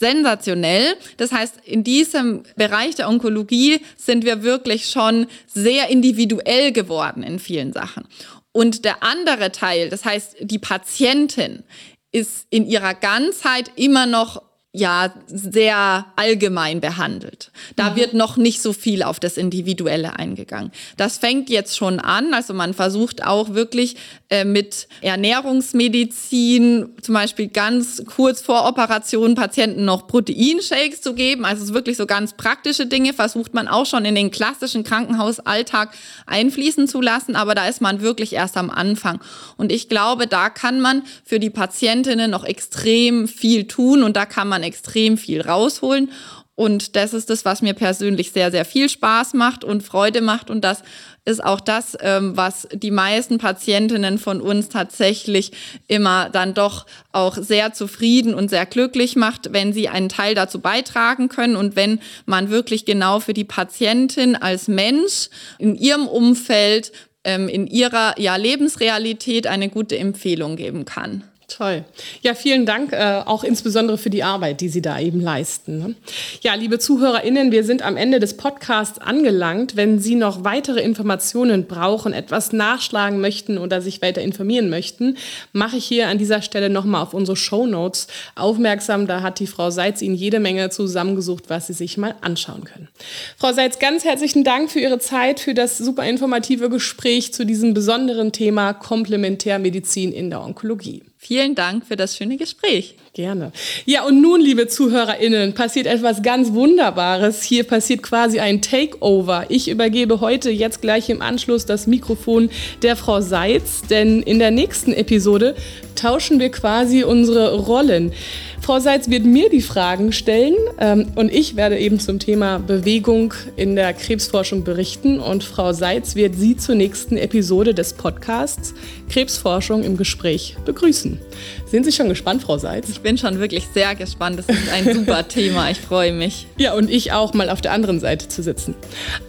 [0.00, 0.94] sensationell.
[1.18, 7.38] Das heißt, in diesem Bereich der Onkologie sind wir wirklich schon sehr individuell geworden in
[7.38, 8.04] vielen Sachen.
[8.52, 11.62] Und der andere Teil, das heißt, die Patientin
[12.10, 14.42] ist in ihrer Ganzheit immer noch
[14.72, 17.50] ja sehr allgemein behandelt.
[17.74, 17.96] Da mhm.
[17.96, 20.70] wird noch nicht so viel auf das Individuelle eingegangen.
[20.96, 22.32] Das fängt jetzt schon an.
[22.34, 23.96] Also man versucht auch wirklich
[24.28, 31.44] äh, mit Ernährungsmedizin zum Beispiel ganz kurz vor Operation Patienten noch Proteinshakes zu geben.
[31.44, 34.84] Also es ist wirklich so ganz praktische Dinge versucht man auch schon in den klassischen
[34.84, 35.90] Krankenhausalltag
[36.26, 37.34] einfließen zu lassen.
[37.34, 39.20] Aber da ist man wirklich erst am Anfang.
[39.56, 44.26] Und ich glaube, da kann man für die Patientinnen noch extrem viel tun und da
[44.26, 46.10] kann man man extrem viel rausholen.
[46.54, 50.50] Und das ist das, was mir persönlich sehr, sehr viel Spaß macht und Freude macht.
[50.50, 50.82] Und das
[51.24, 55.52] ist auch das, ähm, was die meisten Patientinnen von uns tatsächlich
[55.88, 60.60] immer dann doch auch sehr zufrieden und sehr glücklich macht, wenn sie einen Teil dazu
[60.60, 66.92] beitragen können und wenn man wirklich genau für die Patientin als Mensch in ihrem Umfeld
[67.24, 71.24] ähm, in ihrer ja, Lebensrealität eine gute Empfehlung geben kann.
[71.50, 71.84] Toll.
[72.22, 75.78] Ja, vielen Dank, äh, auch insbesondere für die Arbeit, die Sie da eben leisten.
[75.78, 75.94] Ne?
[76.42, 79.74] Ja, liebe ZuhörerInnen, wir sind am Ende des Podcasts angelangt.
[79.74, 85.16] Wenn Sie noch weitere Informationen brauchen, etwas nachschlagen möchten oder sich weiter informieren möchten,
[85.52, 89.08] mache ich hier an dieser Stelle nochmal auf unsere Show Notes aufmerksam.
[89.08, 92.88] Da hat die Frau Seitz Ihnen jede Menge zusammengesucht, was Sie sich mal anschauen können.
[93.36, 97.74] Frau Seitz, ganz herzlichen Dank für Ihre Zeit, für das super informative Gespräch zu diesem
[97.74, 101.02] besonderen Thema Komplementärmedizin in der Onkologie.
[101.22, 102.94] Vielen Dank für das schöne Gespräch.
[103.12, 103.52] Gerne.
[103.84, 107.42] Ja, und nun, liebe ZuhörerInnen, passiert etwas ganz Wunderbares.
[107.42, 109.44] Hier passiert quasi ein Takeover.
[109.50, 112.48] Ich übergebe heute jetzt gleich im Anschluss das Mikrofon
[112.80, 115.56] der Frau Seitz, denn in der nächsten Episode
[115.94, 118.14] tauschen wir quasi unsere Rollen.
[118.62, 123.32] Frau Seitz wird mir die Fragen stellen ähm, und ich werde eben zum Thema Bewegung
[123.56, 128.74] in der Krebsforschung berichten und Frau Seitz wird Sie zur nächsten Episode des Podcasts
[129.10, 131.18] Krebsforschung im Gespräch begrüßen.
[131.66, 132.90] Sind Sie schon gespannt, Frau Seitz?
[132.90, 134.38] Ich bin schon wirklich sehr gespannt.
[134.38, 135.70] Das ist ein super Thema.
[135.70, 136.46] Ich freue mich.
[136.58, 138.74] Ja, und ich auch mal auf der anderen Seite zu sitzen.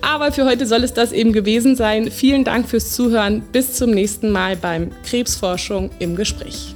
[0.01, 2.11] Aber für heute soll es das eben gewesen sein.
[2.11, 3.41] Vielen Dank fürs Zuhören.
[3.51, 6.75] Bis zum nächsten Mal beim Krebsforschung im Gespräch.